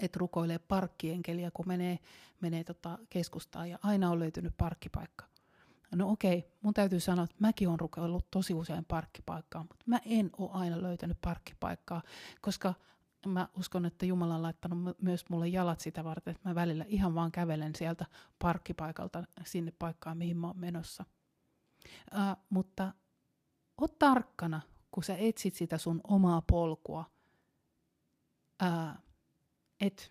et 0.00 0.16
rukoilee 0.16 0.58
parkkienkeliä, 0.58 1.50
kun 1.50 1.68
menee, 1.68 1.98
menee 2.40 2.64
tota 2.64 2.98
keskustaan 3.10 3.70
ja 3.70 3.78
aina 3.82 4.10
on 4.10 4.18
löytynyt 4.18 4.56
parkkipaikka. 4.56 5.24
No 5.94 6.10
okei, 6.10 6.52
mun 6.62 6.74
täytyy 6.74 7.00
sanoa, 7.00 7.24
että 7.24 7.36
mäkin 7.38 7.68
olen 7.68 7.80
rukoillut 7.80 8.30
tosi 8.30 8.54
usein 8.54 8.84
parkkipaikkaa, 8.84 9.62
mutta 9.62 9.84
mä 9.86 10.00
en 10.06 10.30
ole 10.38 10.50
aina 10.52 10.82
löytänyt 10.82 11.18
parkkipaikkaa, 11.20 12.02
koska 12.40 12.74
mä 13.26 13.48
uskon, 13.58 13.86
että 13.86 14.06
Jumala 14.06 14.34
on 14.34 14.42
laittanut 14.42 15.02
myös 15.02 15.24
mulle 15.28 15.48
jalat 15.48 15.80
sitä 15.80 16.04
varten, 16.04 16.30
että 16.30 16.48
mä 16.48 16.54
välillä 16.54 16.84
ihan 16.88 17.14
vaan 17.14 17.32
kävelen 17.32 17.74
sieltä 17.74 18.06
parkkipaikalta 18.38 19.24
sinne 19.44 19.72
paikkaan, 19.78 20.18
mihin 20.18 20.36
mä 20.36 20.46
oon 20.46 20.58
menossa. 20.58 21.04
Uh, 22.12 22.42
mutta 22.50 22.92
o 23.80 23.88
tarkkana, 23.88 24.60
kun 24.90 25.04
sä 25.04 25.16
etsit 25.16 25.54
sitä 25.54 25.78
sun 25.78 26.00
omaa 26.04 26.42
polkua, 26.42 27.04
uh, 28.62 29.02
että 29.80 30.02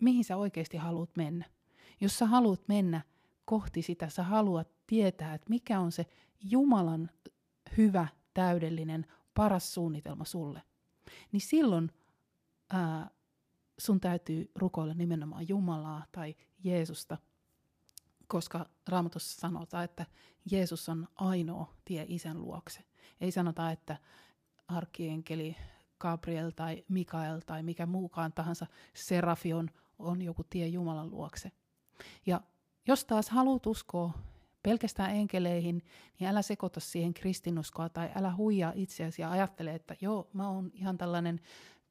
mihin 0.00 0.24
sä 0.24 0.36
oikeasti 0.36 0.76
haluat 0.76 1.16
mennä. 1.16 1.44
Jos 2.00 2.18
sä 2.18 2.26
haluat 2.26 2.68
mennä 2.68 3.02
kohti 3.44 3.82
sitä, 3.82 4.08
sä 4.08 4.22
haluat 4.22 4.68
tietää, 4.86 5.34
että 5.34 5.50
mikä 5.50 5.80
on 5.80 5.92
se 5.92 6.06
Jumalan 6.40 7.10
hyvä, 7.76 8.08
täydellinen, 8.34 9.06
paras 9.34 9.74
suunnitelma 9.74 10.24
sulle, 10.24 10.62
niin 11.32 11.40
silloin 11.40 11.92
ää, 12.70 13.10
sun 13.78 14.00
täytyy 14.00 14.50
rukoilla 14.54 14.94
nimenomaan 14.94 15.48
Jumalaa 15.48 16.04
tai 16.12 16.36
Jeesusta, 16.64 17.18
koska 18.26 18.66
Raamatussa 18.88 19.40
sanotaan, 19.40 19.84
että 19.84 20.06
Jeesus 20.50 20.88
on 20.88 21.08
ainoa 21.14 21.74
tie 21.84 22.04
isän 22.08 22.42
luokse. 22.42 22.84
Ei 23.20 23.30
sanota, 23.30 23.70
että 23.70 23.96
arkkienkeli 24.68 25.56
Gabriel 25.98 26.50
tai 26.50 26.84
Mikael 26.88 27.40
tai 27.46 27.62
mikä 27.62 27.86
muukaan 27.86 28.32
tahansa 28.32 28.66
serafi 28.94 29.52
on, 29.52 29.70
on 29.98 30.22
joku 30.22 30.44
tie 30.44 30.66
Jumalan 30.66 31.10
luokse. 31.10 31.52
Ja 32.26 32.40
jos 32.86 33.04
taas 33.04 33.30
haluat 33.30 33.66
uskoa 33.66 34.12
pelkästään 34.64 35.10
enkeleihin, 35.10 35.82
niin 36.18 36.28
älä 36.28 36.42
sekoita 36.42 36.80
siihen 36.80 37.14
kristinuskoa 37.14 37.88
tai 37.88 38.10
älä 38.14 38.36
huijaa 38.36 38.72
itseäsi 38.74 39.22
ja 39.22 39.30
ajattele, 39.30 39.74
että 39.74 39.96
joo, 40.00 40.30
mä 40.32 40.48
oon 40.48 40.70
ihan 40.74 40.98
tällainen 40.98 41.40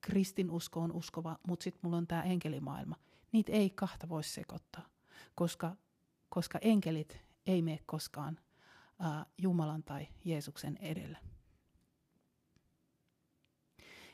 kristinuskoon 0.02 0.92
uskova, 0.92 1.40
mutta 1.48 1.64
sitten 1.64 1.80
mulla 1.84 1.98
on 1.98 2.08
tämä 2.08 2.24
enkelimaailma. 2.24 2.96
niitä 3.32 3.52
ei 3.52 3.70
kahta 3.70 4.10
voi 4.10 4.24
sekoittaa, 4.24 4.86
koska, 5.36 5.76
koska 6.30 6.60
enkelit 6.62 7.22
ei 7.46 7.62
mene 7.62 7.80
koskaan 7.86 8.40
ää, 9.00 9.26
Jumalan 9.38 9.84
tai 9.84 10.08
Jeesuksen 10.26 10.78
edelle. 10.82 11.18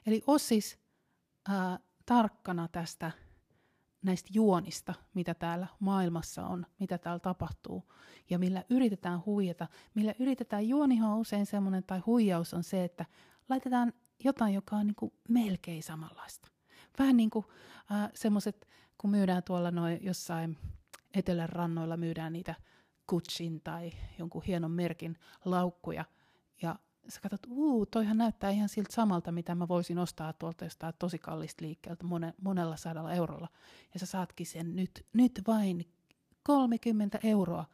Eli 0.06 0.22
Ossis 0.28 0.80
ää, 1.50 1.80
tarkkana 2.06 2.67
tästä 2.67 3.12
näistä 4.01 4.29
juonista, 4.33 4.93
mitä 5.13 5.33
täällä 5.33 5.67
maailmassa 5.79 6.47
on, 6.47 6.65
mitä 6.79 6.97
täällä 6.97 7.19
tapahtuu 7.19 7.91
ja 8.29 8.39
millä 8.39 8.63
yritetään 8.69 9.25
huijata. 9.25 9.67
Millä 9.93 10.13
yritetään, 10.19 10.67
juonihan 10.67 11.12
on 11.12 11.19
usein 11.19 11.45
semmoinen, 11.45 11.83
tai 11.83 11.99
huijaus 11.99 12.53
on 12.53 12.63
se, 12.63 12.83
että 12.83 13.05
laitetaan 13.49 13.93
jotain, 14.23 14.53
joka 14.53 14.75
on 14.75 14.88
niin 14.88 14.95
kuin 14.95 15.13
melkein 15.29 15.83
samanlaista. 15.83 16.47
Vähän 16.99 17.17
niin 17.17 17.29
kuin 17.29 17.45
äh, 17.91 18.12
semmoiset, 18.13 18.67
kun 18.97 19.09
myydään 19.09 19.43
tuolla 19.43 19.71
noin 19.71 19.99
jossain 20.01 20.57
etelän 21.13 21.49
rannoilla, 21.49 21.97
myydään 21.97 22.33
niitä 22.33 22.55
Gucciin 23.07 23.62
tai 23.62 23.91
jonkun 24.19 24.43
hienon 24.43 24.71
merkin 24.71 25.17
laukkuja, 25.45 26.05
ja 26.62 26.75
sä 27.07 27.21
katsot, 27.21 27.47
uu, 27.49 27.85
toihan 27.85 28.17
näyttää 28.17 28.49
ihan 28.49 28.69
siltä 28.69 28.93
samalta, 28.93 29.31
mitä 29.31 29.55
mä 29.55 29.67
voisin 29.67 29.97
ostaa 29.97 30.33
tuolta 30.33 30.63
jostain 30.63 30.93
tosi 30.99 31.19
kallista 31.19 31.65
liikkeeltä 31.65 32.03
mone, 32.03 32.33
monella 32.41 32.77
sadalla 32.77 33.13
eurolla. 33.13 33.47
Ja 33.93 33.99
sä 33.99 34.05
saatkin 34.05 34.45
sen 34.45 34.75
nyt, 34.75 35.05
nyt 35.13 35.41
vain 35.47 35.93
30 36.43 37.19
euroa. 37.23 37.65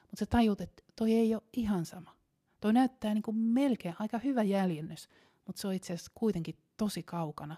Mutta 0.00 0.18
sä 0.18 0.26
tajut, 0.26 0.60
että 0.60 0.82
toi 0.96 1.12
ei 1.12 1.34
ole 1.34 1.42
ihan 1.52 1.86
sama. 1.86 2.16
Toi 2.60 2.72
näyttää 2.72 3.14
niin 3.14 3.22
kuin 3.22 3.36
melkein 3.36 3.96
aika 3.98 4.18
hyvä 4.18 4.42
jäljennys, 4.42 5.08
mutta 5.46 5.60
se 5.60 5.68
on 5.68 5.74
itse 5.74 5.92
asiassa 5.92 6.12
kuitenkin 6.14 6.56
tosi 6.76 7.02
kaukana 7.02 7.56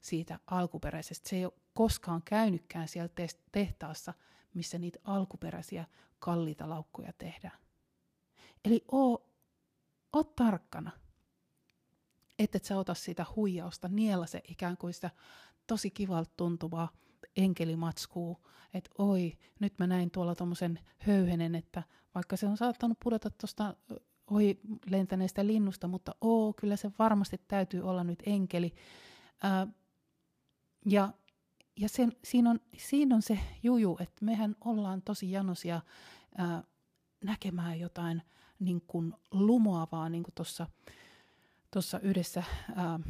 siitä 0.00 0.38
alkuperäisestä. 0.46 1.28
Se 1.28 1.36
ei 1.36 1.44
ole 1.44 1.52
koskaan 1.74 2.22
käynytkään 2.24 2.88
siellä 2.88 3.10
tehtaassa, 3.52 4.14
missä 4.54 4.78
niitä 4.78 4.98
alkuperäisiä 5.04 5.84
kalliita 6.18 6.68
laukkuja 6.68 7.12
tehdään. 7.18 7.58
Eli 8.64 8.84
oo 8.92 9.33
oo 10.14 10.24
tarkkana, 10.24 10.90
että 12.38 12.56
et 12.56 12.64
sä 12.64 12.78
ota 12.78 12.94
sitä 12.94 13.26
huijausta, 13.36 13.88
niellä 13.88 14.26
se 14.26 14.40
ikään 14.48 14.76
kuin 14.76 14.94
sitä 14.94 15.10
tosi 15.66 15.90
kivalta 15.90 16.30
tuntuvaa 16.36 16.88
enkelimatskuu, 17.36 18.46
että 18.74 18.90
oi, 18.98 19.38
nyt 19.60 19.78
mä 19.78 19.86
näin 19.86 20.10
tuolla 20.10 20.34
tommosen 20.34 20.78
höyhenen, 20.98 21.54
että 21.54 21.82
vaikka 22.14 22.36
se 22.36 22.46
on 22.46 22.56
saattanut 22.56 22.98
pudota 23.04 23.30
tuosta 23.30 23.74
ohi 24.30 24.60
lentäneestä 24.90 25.46
linnusta, 25.46 25.88
mutta 25.88 26.14
oo, 26.20 26.52
kyllä 26.52 26.76
se 26.76 26.90
varmasti 26.98 27.40
täytyy 27.48 27.82
olla 27.82 28.04
nyt 28.04 28.22
enkeli. 28.26 28.74
Ää, 29.42 29.66
ja 30.86 31.12
ja 31.76 31.88
sen, 31.88 32.12
siinä, 32.24 32.50
on, 32.50 32.60
siinä 32.76 33.14
on 33.14 33.22
se 33.22 33.38
juju, 33.62 33.96
että 34.00 34.24
mehän 34.24 34.56
ollaan 34.64 35.02
tosi 35.02 35.32
janosia 35.32 35.80
ää, 36.38 36.64
näkemään 37.24 37.80
jotain 37.80 38.22
niin 38.58 38.82
kuin 38.86 39.14
lumoavaa, 39.30 40.08
niin 40.08 40.22
kuin 40.22 40.34
tuossa 41.70 42.00
yhdessä 42.00 42.42
ää, 42.74 43.00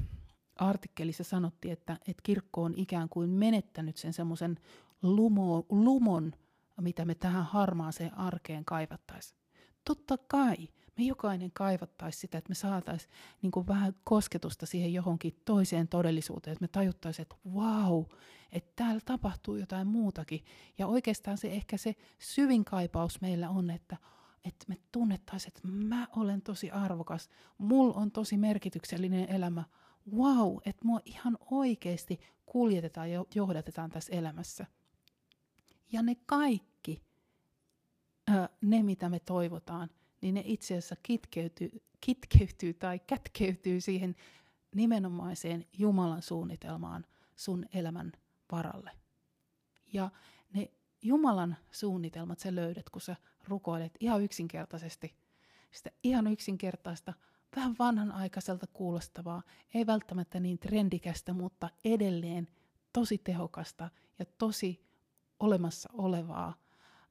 artikkelissa 0.56 1.24
sanottiin, 1.24 1.72
että, 1.72 1.92
että 1.92 2.22
kirkko 2.22 2.62
on 2.62 2.74
ikään 2.76 3.08
kuin 3.08 3.30
menettänyt 3.30 3.96
sen 3.96 4.12
semmoisen 4.12 4.58
lumo, 5.02 5.66
lumon, 5.68 6.32
mitä 6.80 7.04
me 7.04 7.14
tähän 7.14 7.44
harmaaseen 7.44 8.18
arkeen 8.18 8.64
kaivattaisiin. 8.64 9.40
Totta 9.84 10.18
kai 10.18 10.56
me 10.98 11.04
jokainen 11.04 11.50
kaivattaisiin 11.52 12.20
sitä, 12.20 12.38
että 12.38 12.50
me 12.50 12.54
saataisiin 12.54 13.12
niin 13.42 13.66
vähän 13.66 13.94
kosketusta 14.04 14.66
siihen 14.66 14.92
johonkin 14.92 15.40
toiseen 15.44 15.88
todellisuuteen, 15.88 16.52
että 16.52 16.62
me 16.62 16.68
tajuttaisiin, 16.68 17.22
että 17.22 17.36
wow, 17.54 18.04
että 18.52 18.72
täällä 18.76 19.00
tapahtuu 19.04 19.56
jotain 19.56 19.86
muutakin. 19.86 20.44
Ja 20.78 20.86
oikeastaan 20.86 21.38
se 21.38 21.48
ehkä 21.48 21.76
se 21.76 21.96
syvin 22.18 22.64
kaipaus 22.64 23.20
meillä 23.20 23.50
on, 23.50 23.70
että 23.70 23.96
että 24.44 24.64
me 24.68 24.76
tunnettaisiin, 24.92 25.52
että 25.56 25.68
mä 25.68 26.08
olen 26.16 26.42
tosi 26.42 26.70
arvokas, 26.70 27.28
mulla 27.58 27.94
on 27.94 28.10
tosi 28.10 28.36
merkityksellinen 28.36 29.30
elämä. 29.30 29.64
Wow, 30.12 30.56
että 30.66 30.84
mua 30.84 31.00
ihan 31.04 31.38
oikeasti 31.50 32.20
kuljetetaan 32.46 33.10
ja 33.10 33.24
johdatetaan 33.34 33.90
tässä 33.90 34.12
elämässä. 34.12 34.66
Ja 35.92 36.02
ne 36.02 36.16
kaikki, 36.26 37.02
ne 38.60 38.82
mitä 38.82 39.08
me 39.08 39.20
toivotaan, 39.20 39.90
niin 40.20 40.34
ne 40.34 40.42
itse 40.44 40.74
asiassa 40.74 40.96
kitkeytyy, 41.02 41.82
kitkeytyy 42.00 42.74
tai 42.74 42.98
kätkeytyy 42.98 43.80
siihen 43.80 44.14
nimenomaiseen 44.74 45.66
Jumalan 45.78 46.22
suunnitelmaan 46.22 47.06
sun 47.36 47.66
elämän 47.74 48.12
varalle. 48.52 48.90
Ja 49.92 50.10
Jumalan 51.04 51.56
suunnitelmat 51.70 52.38
sä 52.38 52.54
löydät, 52.54 52.90
kun 52.90 53.00
sä 53.00 53.16
rukoilet 53.48 53.92
ihan 54.00 54.22
yksinkertaisesti. 54.22 55.14
Sitä 55.70 55.90
ihan 56.02 56.26
yksinkertaista, 56.26 57.12
vähän 57.56 57.74
vanhanaikaiselta 57.78 58.66
kuulostavaa, 58.66 59.42
ei 59.74 59.86
välttämättä 59.86 60.40
niin 60.40 60.58
trendikästä, 60.58 61.32
mutta 61.32 61.70
edelleen 61.84 62.48
tosi 62.92 63.18
tehokasta 63.18 63.90
ja 64.18 64.24
tosi 64.38 64.86
olemassa 65.40 65.88
olevaa 65.92 66.54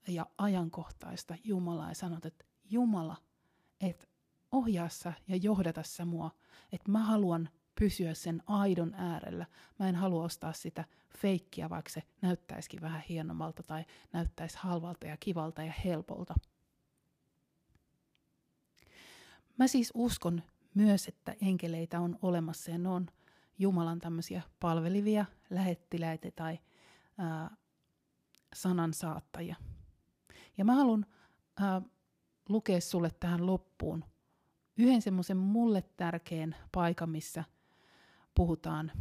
ja 0.08 0.26
ajankohtaista 0.38 1.36
Jumalaa. 1.44 1.90
Ja 1.90 1.96
sanot, 1.96 2.26
että 2.26 2.46
Jumala, 2.70 3.18
että 3.82 4.08
ohjaa 4.52 4.90
ja 5.28 5.36
johdata 5.36 5.84
sä 5.84 6.06
mua, 6.06 6.32
että 6.72 6.92
mä 6.92 7.00
haluan 7.00 7.50
pysyä 7.80 8.14
sen 8.14 8.44
aidon 8.48 8.94
äärellä. 8.94 9.46
Mä 9.80 9.90
en 9.90 9.96
halua 9.96 10.24
ostaa 10.24 10.54
sitä 10.54 10.84
feikkiä, 11.18 11.70
vaikka 11.70 11.90
se 11.90 12.04
näyttäisikin 12.22 12.82
vähän 12.82 13.04
hienommalta 13.10 13.64
tai 13.64 13.86
näyttäisi 14.14 14.58
halvalta 14.60 15.08
ja 15.08 15.18
kivalta 15.18 15.64
ja 15.64 15.74
helpolta. 15.86 16.34
Mä 19.58 19.68
siis 19.68 19.92
uskon 19.94 20.44
myös, 20.74 21.08
että 21.08 21.36
enkeleitä 21.42 22.00
on 22.00 22.20
olemassa 22.22 22.72
ja 22.72 22.78
ne 22.78 22.90
on 22.90 23.08
Jumalan 23.60 24.00
tämmöisiä 24.00 24.42
palvelivia 24.60 25.26
lähettiläitä 25.50 26.32
tai 26.32 26.60
ää, 27.18 27.56
sanansaattajia. 28.56 29.56
Ja 30.58 30.66
mä 30.66 30.76
haluan 30.76 31.06
lukea 32.50 32.82
sulle 32.82 33.12
tähän 33.20 33.46
loppuun 33.46 34.06
yhden 34.78 35.02
semmoisen 35.02 35.38
mulle 35.38 35.84
tärkeän 35.98 36.56
paikan, 36.72 37.10
missä 37.10 37.44
puhutaan 38.36 38.92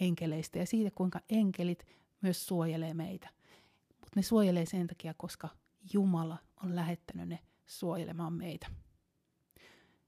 enkeleistä 0.00 0.58
ja 0.58 0.66
siitä, 0.66 0.90
kuinka 0.94 1.20
enkelit 1.28 1.86
myös 2.20 2.46
suojelee 2.46 2.94
meitä. 2.94 3.28
Mutta 3.88 4.12
ne 4.16 4.22
suojelee 4.22 4.66
sen 4.66 4.86
takia, 4.86 5.14
koska 5.14 5.48
Jumala 5.92 6.38
on 6.64 6.76
lähettänyt 6.76 7.28
ne 7.28 7.38
suojelemaan 7.66 8.32
meitä. 8.32 8.66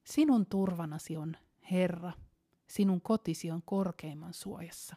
Sinun 0.05 0.47
turvanasi 0.47 1.17
on 1.17 1.37
Herra, 1.71 2.13
sinun 2.67 3.01
kotisi 3.01 3.51
on 3.51 3.63
korkeimman 3.65 4.35
suojassa. 4.35 4.97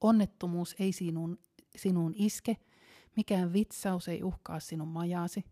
Onnettomuus 0.00 0.76
ei 0.78 0.92
sinun, 0.92 1.38
sinuun 1.76 2.14
iske, 2.16 2.56
mikään 3.16 3.52
vitsaus 3.52 4.08
ei 4.08 4.22
uhkaa 4.22 4.60
sinun 4.60 4.88
majaasi. 4.88 5.44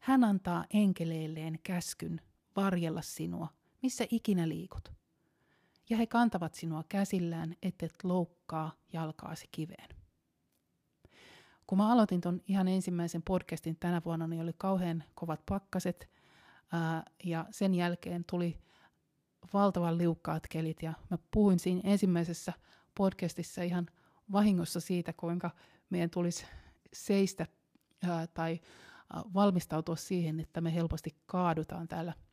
Hän 0.00 0.24
antaa 0.24 0.64
enkeleilleen 0.70 1.58
käskyn 1.62 2.20
varjella 2.56 3.02
sinua, 3.02 3.48
missä 3.82 4.06
ikinä 4.10 4.48
liikut 4.48 4.97
ja 5.90 5.96
he 5.96 6.06
kantavat 6.06 6.54
sinua 6.54 6.84
käsillään, 6.88 7.54
ettet 7.62 7.94
loukkaa 8.02 8.72
jalkaasi 8.92 9.48
kiveen. 9.52 9.88
Kun 11.66 11.78
mä 11.78 11.92
aloitin 11.92 12.20
ton 12.20 12.40
ihan 12.46 12.68
ensimmäisen 12.68 13.22
podcastin 13.22 13.76
tänä 13.80 14.02
vuonna, 14.04 14.26
niin 14.26 14.42
oli 14.42 14.52
kauhean 14.58 15.04
kovat 15.14 15.40
pakkaset, 15.48 16.10
ää, 16.72 17.02
ja 17.24 17.46
sen 17.50 17.74
jälkeen 17.74 18.24
tuli 18.24 18.58
valtavan 19.52 19.98
liukkaat 19.98 20.46
kelit, 20.46 20.82
ja 20.82 20.92
mä 21.10 21.18
puhuin 21.30 21.58
siinä 21.58 21.80
ensimmäisessä 21.84 22.52
podcastissa 22.94 23.62
ihan 23.62 23.86
vahingossa 24.32 24.80
siitä, 24.80 25.12
kuinka 25.12 25.50
meidän 25.90 26.10
tulisi 26.10 26.46
seistä 26.92 27.46
ää, 28.08 28.26
tai 28.26 28.60
ää, 29.12 29.22
valmistautua 29.34 29.96
siihen, 29.96 30.40
että 30.40 30.60
me 30.60 30.74
helposti 30.74 31.16
kaadutaan 31.26 31.88
täällä– 31.88 32.12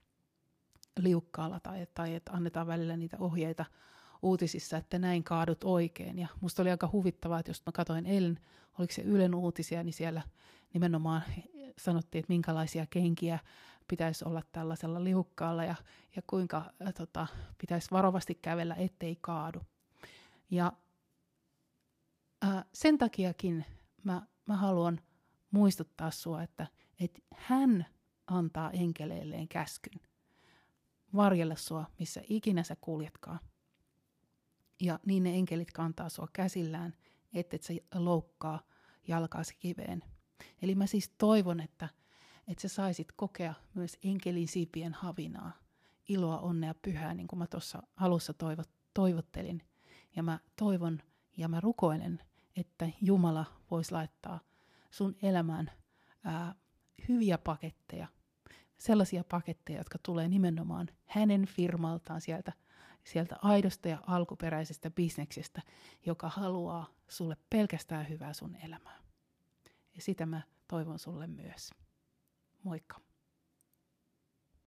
liukkaalla 0.99 1.60
tai, 1.60 1.88
tai 1.93 2.15
että 2.15 2.31
annetaan 2.31 2.67
välillä 2.67 2.97
niitä 2.97 3.17
ohjeita 3.19 3.65
uutisissa, 4.21 4.77
että 4.77 4.99
näin 4.99 5.23
kaadut 5.23 5.63
oikein. 5.63 6.19
Ja 6.19 6.27
musta 6.41 6.62
oli 6.62 6.71
aika 6.71 6.89
huvittavaa, 6.91 7.39
että 7.39 7.49
jos 7.49 7.63
mä 7.65 7.71
katsoin 7.71 8.05
eilen, 8.05 8.39
oliko 8.79 8.93
se 8.93 9.01
Ylen 9.01 9.36
uutisia, 9.36 9.84
niin 9.84 9.93
siellä 9.93 10.21
nimenomaan 10.73 11.21
sanottiin, 11.77 12.19
että 12.19 12.34
minkälaisia 12.34 12.86
kenkiä 12.89 13.39
pitäisi 13.88 14.25
olla 14.25 14.41
tällaisella 14.51 15.03
liukkaalla 15.03 15.63
ja, 15.63 15.75
ja 16.15 16.21
kuinka 16.27 16.58
äh, 16.58 16.93
tota, 16.93 17.27
pitäisi 17.58 17.91
varovasti 17.91 18.36
kävellä, 18.36 18.75
ettei 18.75 19.17
kaadu. 19.21 19.62
Ja 20.51 20.73
äh, 22.45 22.65
sen 22.73 22.97
takiakin 22.97 23.65
mä, 24.03 24.21
mä 24.45 24.58
haluan 24.58 24.99
muistuttaa 25.51 26.12
sua, 26.12 26.43
että, 26.43 26.67
että 26.99 27.19
hän 27.36 27.86
antaa 28.27 28.71
enkeleilleen 28.71 29.47
käskyn 29.47 30.04
varjella 31.15 31.56
sua, 31.56 31.86
missä 31.99 32.21
ikinä 32.30 32.63
sä 32.63 32.75
kuljetkaan. 32.82 33.39
Ja 34.82 34.99
niin 35.06 35.23
ne 35.23 35.36
enkelit 35.36 35.71
kantaa 35.71 36.10
sua 36.10 36.28
käsillään, 36.34 36.93
että 37.34 37.56
et 37.56 37.63
sä 37.63 37.73
loukkaa 37.95 38.62
jalkaasi 39.08 39.56
kiveen. 39.60 40.04
Eli 40.62 40.75
mä 40.75 40.88
siis 40.88 41.12
toivon, 41.17 41.60
että, 41.60 41.89
että 42.47 42.62
sä 42.62 42.67
saisit 42.67 43.08
kokea 43.15 43.54
myös 43.73 43.97
enkelin 44.04 44.47
siipien 44.47 44.93
havinaa, 44.93 45.51
iloa, 46.10 46.39
onnea, 46.39 46.73
pyhää, 46.82 47.13
niin 47.13 47.28
kuin 47.28 47.39
mä 47.39 47.47
tuossa 47.47 47.84
alussa 47.95 48.34
toivot, 48.34 48.69
toivottelin. 48.93 49.62
Ja 50.15 50.23
mä 50.23 50.39
toivon 50.56 51.01
ja 51.38 51.47
mä 51.47 51.60
rukoilen, 51.60 52.19
että 52.56 52.89
Jumala 53.01 53.45
voisi 53.71 53.91
laittaa 53.91 54.39
sun 54.91 55.15
elämään 55.21 55.71
ää, 56.23 56.56
hyviä 57.10 57.38
paketteja, 57.38 58.08
sellaisia 58.77 59.23
paketteja, 59.29 59.79
jotka 59.79 59.97
tulee 60.03 60.27
nimenomaan 60.27 60.88
hänen 61.05 61.45
firmaltaan 61.45 62.21
sieltä, 62.21 62.53
sieltä 63.03 63.35
aidosta 63.41 63.88
ja 63.88 63.97
alkuperäisestä 64.07 64.91
bisneksestä, 64.91 65.61
joka 66.05 66.29
haluaa 66.29 66.89
sulle 67.07 67.38
pelkästään 67.49 68.09
hyvää 68.09 68.33
sun 68.33 68.55
elämään. 68.55 69.01
Ja 69.95 70.01
sitä 70.01 70.25
mä 70.25 70.41
toivon 70.67 70.99
sulle 70.99 71.27
myös. 71.27 71.69
Moikka! 72.63 72.99